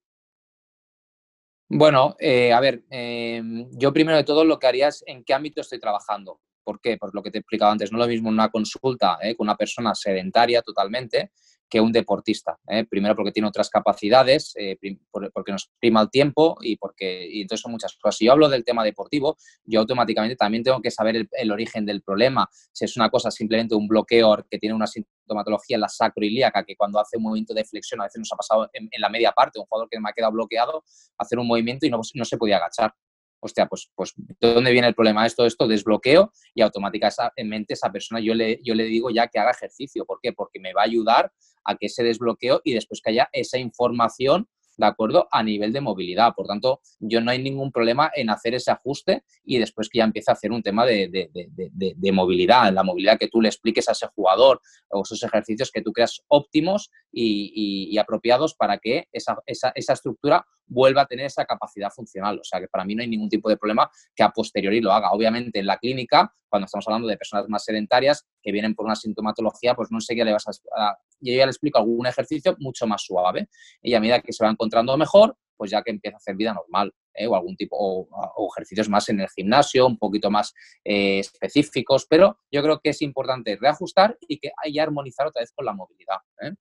Bueno, 1.68 2.16
eh, 2.18 2.52
a 2.52 2.60
ver, 2.60 2.84
em, 2.90 3.68
yo 3.78 3.92
primero 3.92 4.18
de 4.18 4.24
todo 4.24 4.44
lo 4.44 4.58
que 4.58 4.66
haría 4.66 4.88
es 4.88 5.02
en 5.06 5.24
qué 5.24 5.32
ámbito 5.32 5.60
estoy 5.60 5.80
trabajando. 5.80 6.40
¿Por 6.64 6.80
qué? 6.80 6.96
Por 6.98 7.14
lo 7.14 7.22
que 7.22 7.30
te 7.30 7.38
he 7.38 7.40
explicado 7.40 7.72
antes, 7.72 7.90
no 7.90 7.98
es 7.98 8.06
lo 8.06 8.08
mismo 8.08 8.28
una 8.28 8.50
consulta 8.50 9.18
eh, 9.22 9.34
con 9.34 9.46
una 9.46 9.56
persona 9.56 9.94
sedentaria 9.94 10.62
totalmente 10.62 11.32
que 11.72 11.80
un 11.80 11.90
deportista. 11.90 12.58
¿eh? 12.68 12.84
Primero 12.84 13.16
porque 13.16 13.32
tiene 13.32 13.48
otras 13.48 13.70
capacidades, 13.70 14.52
eh, 14.58 14.76
porque 15.10 15.52
nos 15.52 15.70
prima 15.80 16.02
el 16.02 16.10
tiempo 16.10 16.58
y 16.60 16.76
porque 16.76 17.26
y 17.26 17.40
entonces 17.40 17.62
son 17.62 17.72
muchas 17.72 17.96
cosas. 17.96 18.18
Si 18.18 18.26
yo 18.26 18.32
hablo 18.32 18.50
del 18.50 18.62
tema 18.62 18.84
deportivo, 18.84 19.38
yo 19.64 19.80
automáticamente 19.80 20.36
también 20.36 20.62
tengo 20.62 20.82
que 20.82 20.90
saber 20.90 21.26
el, 21.32 21.50
origen 21.50 21.86
del 21.86 22.02
problema. 22.02 22.46
Si 22.72 22.84
es 22.84 22.94
una 22.98 23.08
cosa 23.08 23.30
simplemente 23.30 23.74
un 23.74 23.88
bloqueo 23.88 24.44
que 24.50 24.58
tiene 24.58 24.74
una 24.74 24.86
sintomatología 24.86 25.76
en 25.76 25.80
la 25.80 25.88
sacroilíaca, 25.88 26.62
que 26.62 26.76
cuando 26.76 27.00
hace 27.00 27.16
un 27.16 27.22
movimiento 27.22 27.54
de 27.54 27.64
flexión, 27.64 28.02
a 28.02 28.04
veces 28.04 28.18
nos 28.18 28.30
ha 28.32 28.36
pasado 28.36 28.68
en, 28.74 28.90
la 28.98 29.08
media 29.08 29.32
parte, 29.32 29.58
un 29.58 29.64
jugador 29.64 29.88
que 29.90 29.98
me 29.98 30.10
ha 30.10 30.12
quedado 30.12 30.32
bloqueado, 30.32 30.84
hacer 31.16 31.38
un 31.38 31.46
movimiento 31.46 31.86
y 31.86 31.90
no, 31.90 32.02
no 32.12 32.24
se 32.26 32.36
podía 32.36 32.58
agachar 32.58 32.92
hostia, 33.42 33.66
pues, 33.66 33.90
pues 33.94 34.12
¿de 34.16 34.54
dónde 34.54 34.70
viene 34.70 34.88
el 34.88 34.94
problema? 34.94 35.26
Esto, 35.26 35.44
esto, 35.44 35.66
desbloqueo 35.66 36.32
y 36.54 36.62
automáticamente 36.62 37.74
esa 37.74 37.90
persona 37.90 38.20
yo 38.20 38.34
le, 38.34 38.60
yo 38.62 38.74
le 38.74 38.84
digo 38.84 39.10
ya 39.10 39.26
que 39.26 39.38
haga 39.38 39.50
ejercicio. 39.50 40.06
¿Por 40.06 40.20
qué? 40.22 40.32
Porque 40.32 40.60
me 40.60 40.72
va 40.72 40.82
a 40.82 40.86
ayudar 40.86 41.32
a 41.64 41.76
que 41.76 41.88
se 41.88 42.04
desbloqueo 42.04 42.60
y 42.64 42.74
después 42.74 43.00
que 43.02 43.10
haya 43.10 43.28
esa 43.32 43.58
información 43.58 44.48
¿de 44.76 44.86
acuerdo? 44.86 45.28
A 45.30 45.42
nivel 45.42 45.72
de 45.72 45.80
movilidad. 45.80 46.34
Por 46.34 46.46
tanto, 46.46 46.80
yo 46.98 47.20
no 47.20 47.30
hay 47.30 47.42
ningún 47.42 47.70
problema 47.70 48.10
en 48.14 48.30
hacer 48.30 48.54
ese 48.54 48.70
ajuste 48.70 49.22
y 49.44 49.58
después 49.58 49.88
que 49.88 49.98
ya 49.98 50.04
empiece 50.04 50.30
a 50.30 50.34
hacer 50.34 50.52
un 50.52 50.62
tema 50.62 50.84
de, 50.86 51.08
de, 51.08 52.12
movilidad, 52.12 52.72
la 52.72 52.82
movilidad 52.82 53.18
que 53.18 53.28
tú 53.28 53.40
le 53.40 53.48
expliques 53.48 53.88
a 53.88 53.92
ese 53.92 54.06
jugador 54.08 54.60
o 54.90 55.02
esos 55.02 55.22
ejercicios 55.22 55.70
que 55.70 55.82
tú 55.82 55.92
creas 55.92 56.22
óptimos 56.28 56.90
y, 57.12 57.96
apropiados 57.98 58.54
para 58.54 58.78
que 58.78 59.06
esa, 59.12 59.36
esa, 59.46 59.72
esa, 59.74 59.92
estructura 59.92 60.44
vuelva 60.66 61.02
a 61.02 61.06
tener 61.06 61.26
esa 61.26 61.44
capacidad 61.44 61.90
funcional. 61.90 62.38
O 62.38 62.44
sea 62.44 62.60
que 62.60 62.68
para 62.68 62.84
mí 62.84 62.94
no 62.94 63.02
hay 63.02 63.08
ningún 63.08 63.28
tipo 63.28 63.48
de 63.48 63.56
problema 63.56 63.90
que 64.14 64.22
a 64.22 64.30
posteriori 64.30 64.80
lo 64.80 64.92
haga. 64.92 65.12
Obviamente 65.12 65.58
en 65.58 65.66
la 65.66 65.78
clínica, 65.78 66.32
cuando 66.48 66.66
estamos 66.66 66.86
hablando 66.88 67.08
de 67.08 67.16
personas 67.16 67.48
más 67.48 67.64
sedentarias 67.64 68.26
que 68.42 68.52
vienen 68.52 68.74
por 68.74 68.86
una 68.86 68.96
sintomatología, 68.96 69.74
pues 69.74 69.90
no 69.90 69.98
qué 70.06 70.24
le 70.24 70.32
vas 70.32 70.46
a... 70.46 70.96
Yo 71.20 71.34
ya 71.34 71.46
le 71.46 71.50
explico 71.50 71.78
algún 71.78 72.06
ejercicio 72.06 72.56
mucho 72.58 72.86
más 72.86 73.02
suave 73.02 73.48
y 73.80 73.94
a 73.94 74.00
medida 74.00 74.20
que 74.20 74.32
se 74.32 74.44
va 74.44 74.50
encontrando 74.50 74.96
mejor, 74.96 75.36
pues 75.56 75.70
ya 75.70 75.82
que 75.82 75.90
empieza 75.90 76.16
a 76.16 76.18
hacer 76.18 76.34
vida 76.36 76.52
normal. 76.52 76.92
¿eh? 77.14 77.26
o 77.26 77.36
algún 77.36 77.56
tipo, 77.56 77.76
o, 77.78 78.48
ejercicios 78.56 78.88
más 78.88 79.08
en 79.08 79.20
el 79.20 79.28
gimnasio, 79.28 79.86
un 79.86 79.98
poquito 79.98 80.30
más 80.30 80.54
eh, 80.84 81.18
específicos, 81.18 82.06
pero 82.08 82.38
yo 82.50 82.62
creo 82.62 82.80
que 82.80 82.90
es 82.90 83.02
importante 83.02 83.56
reajustar 83.60 84.16
y 84.20 84.38
que 84.38 84.50
hay 84.62 84.78
armonizar 84.78 85.26
otra 85.26 85.40
vez 85.40 85.52
con 85.52 85.64
la 85.64 85.72
movilidad. 85.72 86.18
¿eh? 86.42 86.52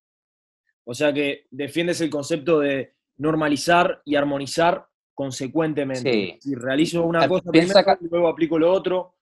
O 0.85 0.93
sea 0.93 1.13
que 1.13 1.45
defiendes 1.51 2.01
el 2.01 2.09
concepto 2.09 2.59
de 2.59 2.95
normalizar 3.21 4.01
y 4.03 4.15
armonizar 4.15 4.87
consecuentemente. 5.13 6.39
Si 6.41 6.55
realizo 6.55 7.03
una 7.03 7.27
cosa 7.27 7.51
primero, 7.51 7.79
y 8.01 8.07
luego 8.09 8.27
aplico 8.27 8.57
lo 8.57 8.71
otro. 8.71 9.15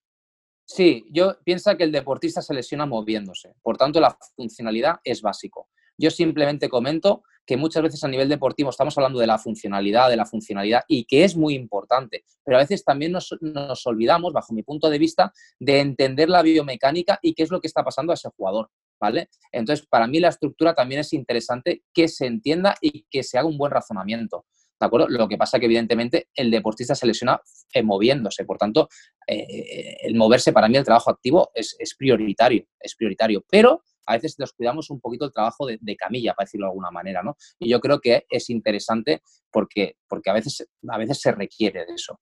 Sí, 0.65 1.05
yo 1.12 1.35
pienso 1.43 1.75
que 1.75 1.83
el 1.83 1.91
deportista 1.91 2.41
se 2.41 2.53
lesiona 2.53 2.85
moviéndose, 2.85 3.55
por 3.62 3.75
tanto 3.75 3.99
la 3.99 4.15
funcionalidad 4.35 4.99
es 5.03 5.21
básico. 5.21 5.67
Yo 5.97 6.12
simplemente 6.12 6.69
comento 6.69 7.23
que 7.45 7.57
muchas 7.57 7.83
veces 7.83 8.03
a 8.03 8.07
nivel 8.07 8.29
deportivo 8.29 8.69
estamos 8.69 8.97
hablando 8.97 9.19
de 9.19 9.27
la 9.27 9.39
funcionalidad, 9.39 10.09
de 10.09 10.15
la 10.15 10.25
funcionalidad 10.25 10.83
y 10.88 11.03
que 11.05 11.23
es 11.23 11.35
muy 11.35 11.55
importante, 11.55 12.23
pero 12.45 12.57
a 12.57 12.62
veces 12.62 12.85
también 12.85 13.12
nos, 13.12 13.35
nos 13.41 13.85
olvidamos, 13.85 14.31
bajo 14.31 14.53
mi 14.53 14.63
punto 14.63 14.89
de 14.89 14.99
vista, 14.99 15.33
de 15.59 15.79
entender 15.79 16.29
la 16.29 16.43
biomecánica 16.43 17.19
y 17.21 17.33
qué 17.33 17.43
es 17.43 17.49
lo 17.49 17.59
que 17.59 17.67
está 17.67 17.83
pasando 17.83 18.12
a 18.12 18.15
ese 18.15 18.29
jugador. 18.29 18.69
¿Vale? 18.99 19.29
Entonces, 19.51 19.85
para 19.88 20.07
mí 20.07 20.19
la 20.19 20.29
estructura 20.29 20.73
también 20.73 21.01
es 21.01 21.13
interesante 21.13 21.83
que 21.93 22.07
se 22.07 22.25
entienda 22.25 22.75
y 22.81 23.05
que 23.09 23.23
se 23.23 23.38
haga 23.38 23.47
un 23.47 23.57
buen 23.57 23.71
razonamiento. 23.71 24.45
¿De 24.79 24.85
acuerdo? 24.85 25.07
Lo 25.09 25.27
que 25.27 25.38
pasa 25.38 25.59
que, 25.59 25.65
evidentemente, 25.65 26.29
el 26.33 26.49
deportista 26.49 26.95
se 26.95 27.05
lesiona 27.05 27.41
eh, 27.73 27.83
moviéndose. 27.83 28.45
Por 28.45 28.57
tanto, 28.57 28.88
eh, 29.27 29.97
el 30.01 30.15
moverse 30.15 30.53
para 30.53 30.69
mí, 30.69 30.77
el 30.77 30.85
trabajo 30.85 31.09
activo, 31.09 31.51
es, 31.53 31.75
prioritario. 31.97 32.65
Es 32.79 32.95
prioritario. 32.95 33.43
Pero 33.49 33.83
a 34.05 34.13
veces 34.13 34.38
descuidamos 34.38 34.89
un 34.89 35.01
poquito 35.01 35.25
el 35.25 35.33
trabajo 35.33 35.67
de, 35.67 35.95
camilla, 35.97 36.33
para 36.33 36.45
decirlo 36.45 36.67
de 36.67 36.71
alguna 36.71 36.91
manera, 36.91 37.21
¿no? 37.21 37.35
Y 37.59 37.69
yo 37.69 37.81
creo 37.81 37.99
que 37.99 38.25
es 38.29 38.49
interesante 38.49 39.21
porque, 39.51 39.97
porque 40.07 40.29
a, 40.29 40.33
veces, 40.33 40.65
a 40.88 40.97
veces 40.97 41.19
se 41.19 41.31
requiere 41.33 41.85
de 41.85 41.93
eso. 41.93 42.19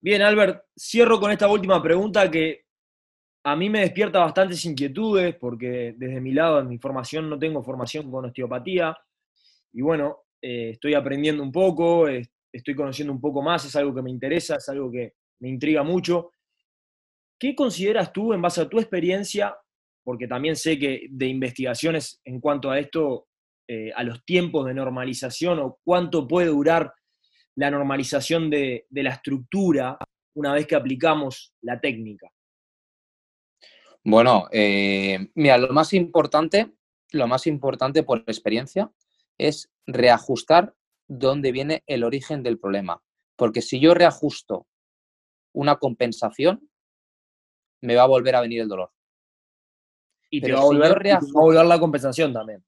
Bien, 0.00 0.20
Albert, 0.20 0.66
cierro 0.78 1.18
con 1.18 1.32
esta 1.32 1.48
última 1.48 1.82
pregunta 1.82 2.30
que 2.30 2.63
a 3.46 3.56
mí 3.56 3.68
me 3.68 3.80
despierta 3.80 4.20
bastantes 4.20 4.64
inquietudes 4.64 5.36
porque 5.36 5.94
desde 5.96 6.20
mi 6.20 6.32
lado, 6.32 6.60
en 6.60 6.68
mi 6.68 6.78
formación, 6.78 7.28
no 7.28 7.38
tengo 7.38 7.62
formación 7.62 8.10
con 8.10 8.24
osteopatía. 8.24 8.96
Y 9.72 9.82
bueno, 9.82 10.24
eh, 10.40 10.70
estoy 10.70 10.94
aprendiendo 10.94 11.42
un 11.42 11.52
poco, 11.52 12.08
estoy 12.08 12.74
conociendo 12.74 13.12
un 13.12 13.20
poco 13.20 13.42
más, 13.42 13.64
es 13.66 13.76
algo 13.76 13.94
que 13.94 14.02
me 14.02 14.10
interesa, 14.10 14.56
es 14.56 14.68
algo 14.70 14.90
que 14.90 15.14
me 15.40 15.50
intriga 15.50 15.82
mucho. 15.82 16.30
¿Qué 17.38 17.54
consideras 17.54 18.12
tú, 18.12 18.32
en 18.32 18.40
base 18.40 18.62
a 18.62 18.68
tu 18.68 18.78
experiencia, 18.78 19.54
porque 20.02 20.26
también 20.26 20.56
sé 20.56 20.78
que 20.78 21.06
de 21.10 21.26
investigaciones 21.26 22.20
en 22.24 22.40
cuanto 22.40 22.70
a 22.70 22.78
esto, 22.78 23.28
eh, 23.68 23.90
a 23.94 24.04
los 24.04 24.24
tiempos 24.24 24.66
de 24.66 24.74
normalización 24.74 25.58
o 25.58 25.78
cuánto 25.84 26.26
puede 26.26 26.48
durar 26.48 26.94
la 27.56 27.70
normalización 27.70 28.48
de, 28.48 28.86
la 28.90 29.10
estructura 29.10 29.98
una 30.34 30.52
vez 30.52 30.66
que 30.66 30.76
aplicamos 30.76 31.54
la 31.62 31.80
técnica? 31.80 32.28
Bueno, 34.04 34.48
eh, 34.52 35.30
mira, 35.34 35.56
lo 35.56 35.72
más 35.72 35.94
importante, 35.94 36.72
lo 37.12 37.26
más 37.26 37.46
importante 37.46 38.02
por 38.02 38.18
experiencia 38.26 38.92
es 39.38 39.72
reajustar 39.86 40.74
dónde 41.08 41.52
viene 41.52 41.82
el 41.86 42.04
origen 42.04 42.42
del 42.42 42.58
problema. 42.58 43.02
Porque 43.36 43.62
si 43.62 43.80
yo 43.80 43.94
reajusto 43.94 44.66
una 45.52 45.76
compensación, 45.76 46.68
me 47.80 47.96
va 47.96 48.02
a 48.02 48.06
volver 48.06 48.36
a 48.36 48.40
venir 48.40 48.60
el 48.60 48.68
dolor. 48.68 48.92
Y 50.30 50.40
te 50.40 50.52
va 50.52 50.60
a 50.60 50.64
volver, 50.64 51.12
a 51.12 51.20
volver 51.32 51.64
la 51.64 51.78
compensación 51.78 52.32
también. 52.32 52.64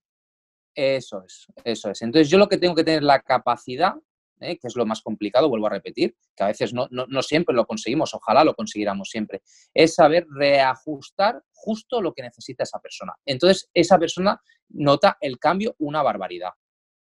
Eso 0.75 1.23
es, 1.25 1.47
eso 1.65 1.91
es. 1.91 2.03
Entonces 2.03 2.31
yo 2.31 2.39
lo 2.39 2.49
que 2.49 2.59
tengo 2.59 2.75
que 2.75 2.85
tener 2.85 3.03
la 3.03 3.21
capacidad, 3.21 3.95
¿eh? 4.41 4.59
que 4.59 4.69
es 4.69 4.77
lo 4.77 4.87
más 4.87 5.03
complicado, 5.03 5.49
vuelvo 5.49 5.67
a 5.67 5.71
repetir, 5.71 6.17
que 6.35 6.45
a 6.45 6.49
veces 6.49 6.73
no, 6.73 6.89
no, 6.91 7.23
siempre 7.23 7.55
lo 7.55 7.67
conseguimos, 7.67 8.15
ojalá 8.15 8.45
lo 8.45 8.55
consiguiéramos 8.55 9.09
siempre, 9.11 9.43
es 9.75 9.95
saber 9.95 10.27
reajustar 10.29 11.43
justo 11.53 12.01
lo 12.01 12.13
que 12.13 12.23
necesita 12.23 12.63
esa 12.63 12.79
persona. 12.79 13.15
Entonces 13.25 13.69
esa 13.75 13.99
persona 13.99 14.41
nota 14.71 15.17
el 15.21 15.39
cambio 15.39 15.75
una 15.79 16.03
barbaridad 16.03 16.51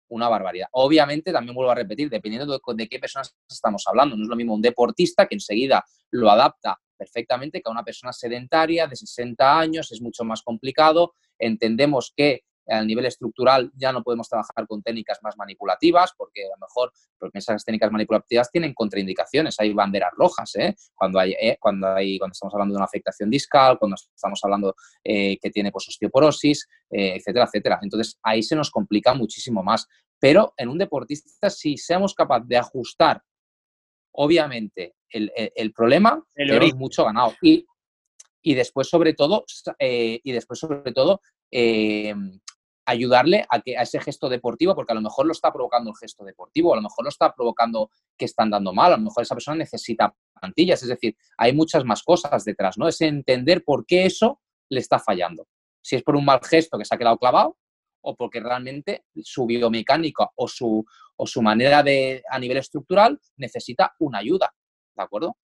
una 0.08 0.28
barbaridad. 0.28 0.68
Obviamente, 0.72 1.32
también 1.32 1.54
vuelvo 1.54 1.72
a 1.72 1.74
repetir, 1.74 2.08
dependiendo 2.08 2.60
de, 2.74 2.88
qué 2.88 2.98
personas 2.98 3.34
estamos 3.48 3.84
hablando. 3.86 4.16
No 4.16 4.22
es 4.22 4.28
lo 4.28 4.36
mismo 4.36 4.54
un 4.54 4.62
deportista 4.62 5.26
que 5.26 5.34
enseguida 5.34 5.84
lo 6.12 6.30
adapta 6.30 6.78
perfectamente 6.96 7.60
que 7.60 7.68
a 7.68 7.72
una 7.72 7.84
persona 7.84 8.12
sedentaria 8.12 8.86
de 8.86 8.96
60 8.96 9.58
años, 9.58 9.92
es 9.92 10.00
mucho 10.00 10.24
más 10.24 10.42
complicado. 10.42 11.14
Entendemos 11.38 12.12
que 12.16 12.44
a 12.68 12.84
nivel 12.84 13.06
estructural 13.06 13.70
ya 13.74 13.92
no 13.92 14.02
podemos 14.02 14.28
trabajar 14.28 14.66
con 14.66 14.82
técnicas 14.82 15.18
más 15.22 15.36
manipulativas, 15.36 16.12
porque 16.16 16.44
a 16.44 16.48
lo 16.48 16.66
mejor 16.66 16.92
porque 17.18 17.38
esas 17.38 17.64
técnicas 17.64 17.90
manipulativas 17.90 18.50
tienen 18.50 18.74
contraindicaciones, 18.74 19.56
hay 19.58 19.72
banderas 19.72 20.12
rojas, 20.16 20.54
¿eh? 20.56 20.74
cuando, 20.94 21.18
hay, 21.18 21.32
¿eh? 21.40 21.56
cuando, 21.60 21.88
hay, 21.88 22.18
cuando 22.18 22.32
estamos 22.32 22.54
hablando 22.54 22.74
de 22.74 22.78
una 22.78 22.84
afectación 22.84 23.30
discal, 23.30 23.78
cuando 23.78 23.96
estamos 23.96 24.40
hablando 24.42 24.74
eh, 25.04 25.38
que 25.40 25.50
tiene 25.50 25.70
pues, 25.70 25.88
osteoporosis, 25.88 26.68
etcétera, 26.90 27.46
etcétera. 27.46 27.78
Entonces 27.82 28.18
ahí 28.22 28.42
se 28.42 28.56
nos 28.56 28.70
complica 28.70 29.14
muchísimo 29.14 29.62
más. 29.62 29.86
Pero 30.18 30.54
en 30.56 30.68
un 30.68 30.78
deportista, 30.78 31.50
si 31.50 31.76
seamos 31.76 32.14
capaces 32.14 32.48
de 32.48 32.56
ajustar, 32.56 33.22
obviamente, 34.12 34.94
el, 35.10 35.30
el, 35.34 35.72
problema, 35.72 36.22
tenemos 36.34 36.74
mucho 36.74 37.04
ganado. 37.04 37.34
Y, 37.42 37.66
y 38.42 38.54
después, 38.54 38.88
sobre 38.88 39.12
todo, 39.12 39.44
y 39.78 40.32
después, 40.32 40.58
sobre 40.58 40.92
todo, 40.92 41.20
ayudarle 42.86 43.44
a, 43.50 43.60
que, 43.60 43.76
a 43.76 43.82
ese 43.82 44.00
gesto 44.00 44.28
deportivo, 44.28 44.74
porque 44.74 44.92
a 44.92 44.94
lo 44.94 45.02
mejor 45.02 45.26
lo 45.26 45.32
está 45.32 45.52
provocando 45.52 45.90
el 45.90 45.96
gesto 45.96 46.24
deportivo, 46.24 46.72
a 46.72 46.76
lo 46.76 46.82
mejor 46.82 47.04
lo 47.04 47.08
está 47.08 47.34
provocando 47.34 47.90
que 48.16 48.24
están 48.24 48.50
dando 48.50 48.72
mal, 48.72 48.92
a 48.92 48.96
lo 48.96 49.02
mejor 49.02 49.22
esa 49.22 49.34
persona 49.34 49.58
necesita 49.58 50.14
plantillas, 50.40 50.82
es 50.82 50.88
decir, 50.88 51.16
hay 51.36 51.52
muchas 51.52 51.84
más 51.84 52.02
cosas 52.02 52.44
detrás, 52.44 52.78
¿no? 52.78 52.88
Es 52.88 53.00
entender 53.00 53.64
por 53.64 53.84
qué 53.84 54.06
eso 54.06 54.40
le 54.70 54.80
está 54.80 54.98
fallando. 54.98 55.48
Si 55.82 55.96
es 55.96 56.02
por 56.02 56.16
un 56.16 56.24
mal 56.24 56.40
gesto 56.42 56.78
que 56.78 56.84
se 56.84 56.94
ha 56.94 56.98
quedado 56.98 57.18
clavado 57.18 57.58
o 58.02 58.16
porque 58.16 58.40
realmente 58.40 59.04
su 59.22 59.46
biomecánica 59.46 60.30
o 60.36 60.46
su, 60.46 60.84
o 61.16 61.26
su 61.26 61.42
manera 61.42 61.82
de, 61.82 62.22
a 62.30 62.38
nivel 62.38 62.58
estructural 62.58 63.20
necesita 63.36 63.94
una 63.98 64.18
ayuda, 64.18 64.54
¿de 64.94 65.02
acuerdo? 65.02 65.36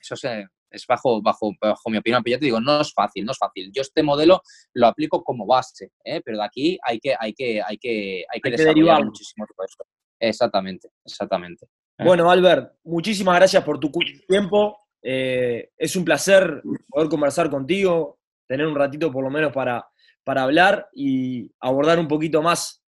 Eso 0.00 0.16
se, 0.16 0.46
es 0.72 0.86
bajo, 0.86 1.20
bajo, 1.22 1.52
bajo 1.60 1.90
mi 1.90 1.98
opinión, 1.98 2.22
pero 2.22 2.36
ya 2.36 2.40
te 2.40 2.46
digo, 2.46 2.60
no 2.60 2.80
es 2.80 2.92
fácil, 2.92 3.24
no 3.24 3.32
es 3.32 3.38
fácil. 3.38 3.70
Yo 3.72 3.82
este 3.82 4.02
modelo 4.02 4.42
lo 4.74 4.86
aplico 4.86 5.22
como 5.22 5.46
base, 5.46 5.92
¿eh? 6.04 6.20
pero 6.24 6.38
de 6.38 6.44
aquí 6.44 6.78
hay 6.82 6.98
que, 6.98 7.14
hay 7.18 7.34
que, 7.34 7.62
hay 7.62 7.78
que, 7.78 8.24
hay 8.32 8.40
que, 8.40 8.50
desarrollar 8.50 9.04
muchísimo 9.04 9.46
esto. 9.64 9.84
Exactamente, 10.18 10.88
exactamente. 11.04 11.66
¿eh? 11.98 12.04
Bueno, 12.04 12.30
Albert, 12.30 12.74
muchísimas 12.84 13.36
gracias 13.36 13.62
por 13.64 13.78
tu 13.78 13.90
tiempo. 14.26 14.78
Eh, 15.02 15.70
es 15.76 15.96
un 15.96 16.04
placer 16.04 16.62
poder 16.88 17.08
conversar 17.08 17.50
contigo, 17.50 18.18
tener 18.46 18.66
un 18.66 18.76
ratito 18.76 19.10
por 19.10 19.24
lo 19.24 19.30
menos 19.30 19.52
para, 19.52 19.86
para 20.24 20.42
hablar 20.42 20.88
y 20.92 21.50
abordar 21.60 21.98
un 21.98 22.08
poquito 22.08 22.40
más 22.40 22.82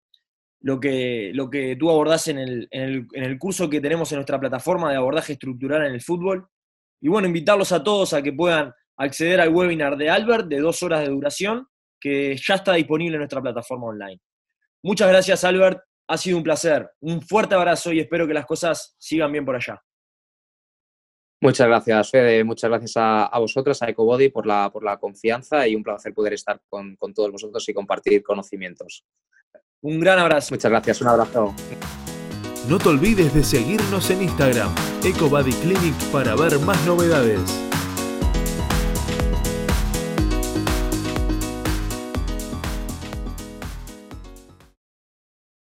lo 0.60 0.80
que, 0.80 1.32
lo 1.34 1.50
que 1.50 1.76
tú 1.76 1.90
abordás 1.90 2.28
en 2.28 2.38
el, 2.38 2.68
en, 2.72 2.82
el, 2.82 3.08
en 3.14 3.24
el 3.24 3.40
curso 3.40 3.70
que 3.70 3.82
tenemos 3.82 4.12
en 4.12 4.18
nuestra 4.18 4.40
plataforma 4.40 4.92
de 4.92 4.98
abordaje 4.98 5.34
estructural 5.34 5.86
en 5.86 5.94
el 5.94 6.02
fútbol. 6.02 6.48
Y 7.02 7.10
bueno, 7.10 7.28
invitarlos 7.28 7.72
a 7.72 7.84
todos 7.84 8.14
a 8.14 8.22
que 8.22 8.32
puedan 8.32 8.74
acceder 8.98 9.42
al 9.42 9.50
webinar 9.50 9.98
de 9.98 10.10
Albert 10.10 10.48
de 10.48 10.60
dos 10.60 10.84
horas 10.84 11.02
de 11.02 11.10
duración, 11.10 11.68
que 12.00 12.38
ya 12.38 12.56
está 12.56 12.74
disponible 12.74 13.16
en 13.16 13.20
nuestra 13.20 13.42
plataforma 13.42 13.88
online. 13.88 14.22
Muchas 14.84 15.10
gracias, 15.10 15.44
Albert. 15.44 15.82
Ha 16.08 16.18
sido 16.18 16.38
un 16.38 16.44
placer. 16.44 16.90
Un 17.02 17.22
fuerte 17.22 17.56
abrazo 17.56 17.92
y 17.92 18.00
espero 18.00 18.28
que 18.28 18.34
las 18.34 18.46
cosas 18.46 18.96
sigan 19.00 19.32
bien 19.32 19.46
por 19.46 19.56
allá. 19.56 19.82
Muchas 21.44 21.68
gracias, 21.68 22.12
Fede. 22.12 22.44
Muchas 22.44 22.70
gracias 22.70 22.94
a, 22.98 23.40
vosotros, 23.40 23.82
a 23.82 23.90
EcoBody, 23.90 24.30
por 24.30 24.46
la, 24.46 24.70
por 24.72 24.84
la 24.84 24.98
confianza 24.98 25.68
y 25.68 25.76
un 25.76 25.82
placer 25.82 26.14
poder 26.14 26.34
estar 26.34 26.62
con, 26.70 26.96
con 26.98 27.14
todos 27.14 27.32
vosotros 27.32 27.68
y 27.68 27.74
compartir 27.74 28.22
conocimientos. 28.22 29.04
Un 29.82 30.00
gran 30.00 30.20
abrazo. 30.20 30.54
Muchas 30.54 30.70
gracias. 30.70 31.02
Un 31.02 31.08
abrazo. 31.08 31.56
No 32.68 32.78
te 32.78 32.90
olvides 32.90 33.34
de 33.34 33.44
seguirnos 33.44 34.10
en 34.12 34.22
Instagram, 34.22 34.70
EcoBody 35.04 35.52
Clinic, 35.54 35.96
para 36.12 36.36
ver 36.36 36.60
más 36.60 36.80
novedades. 36.86 37.71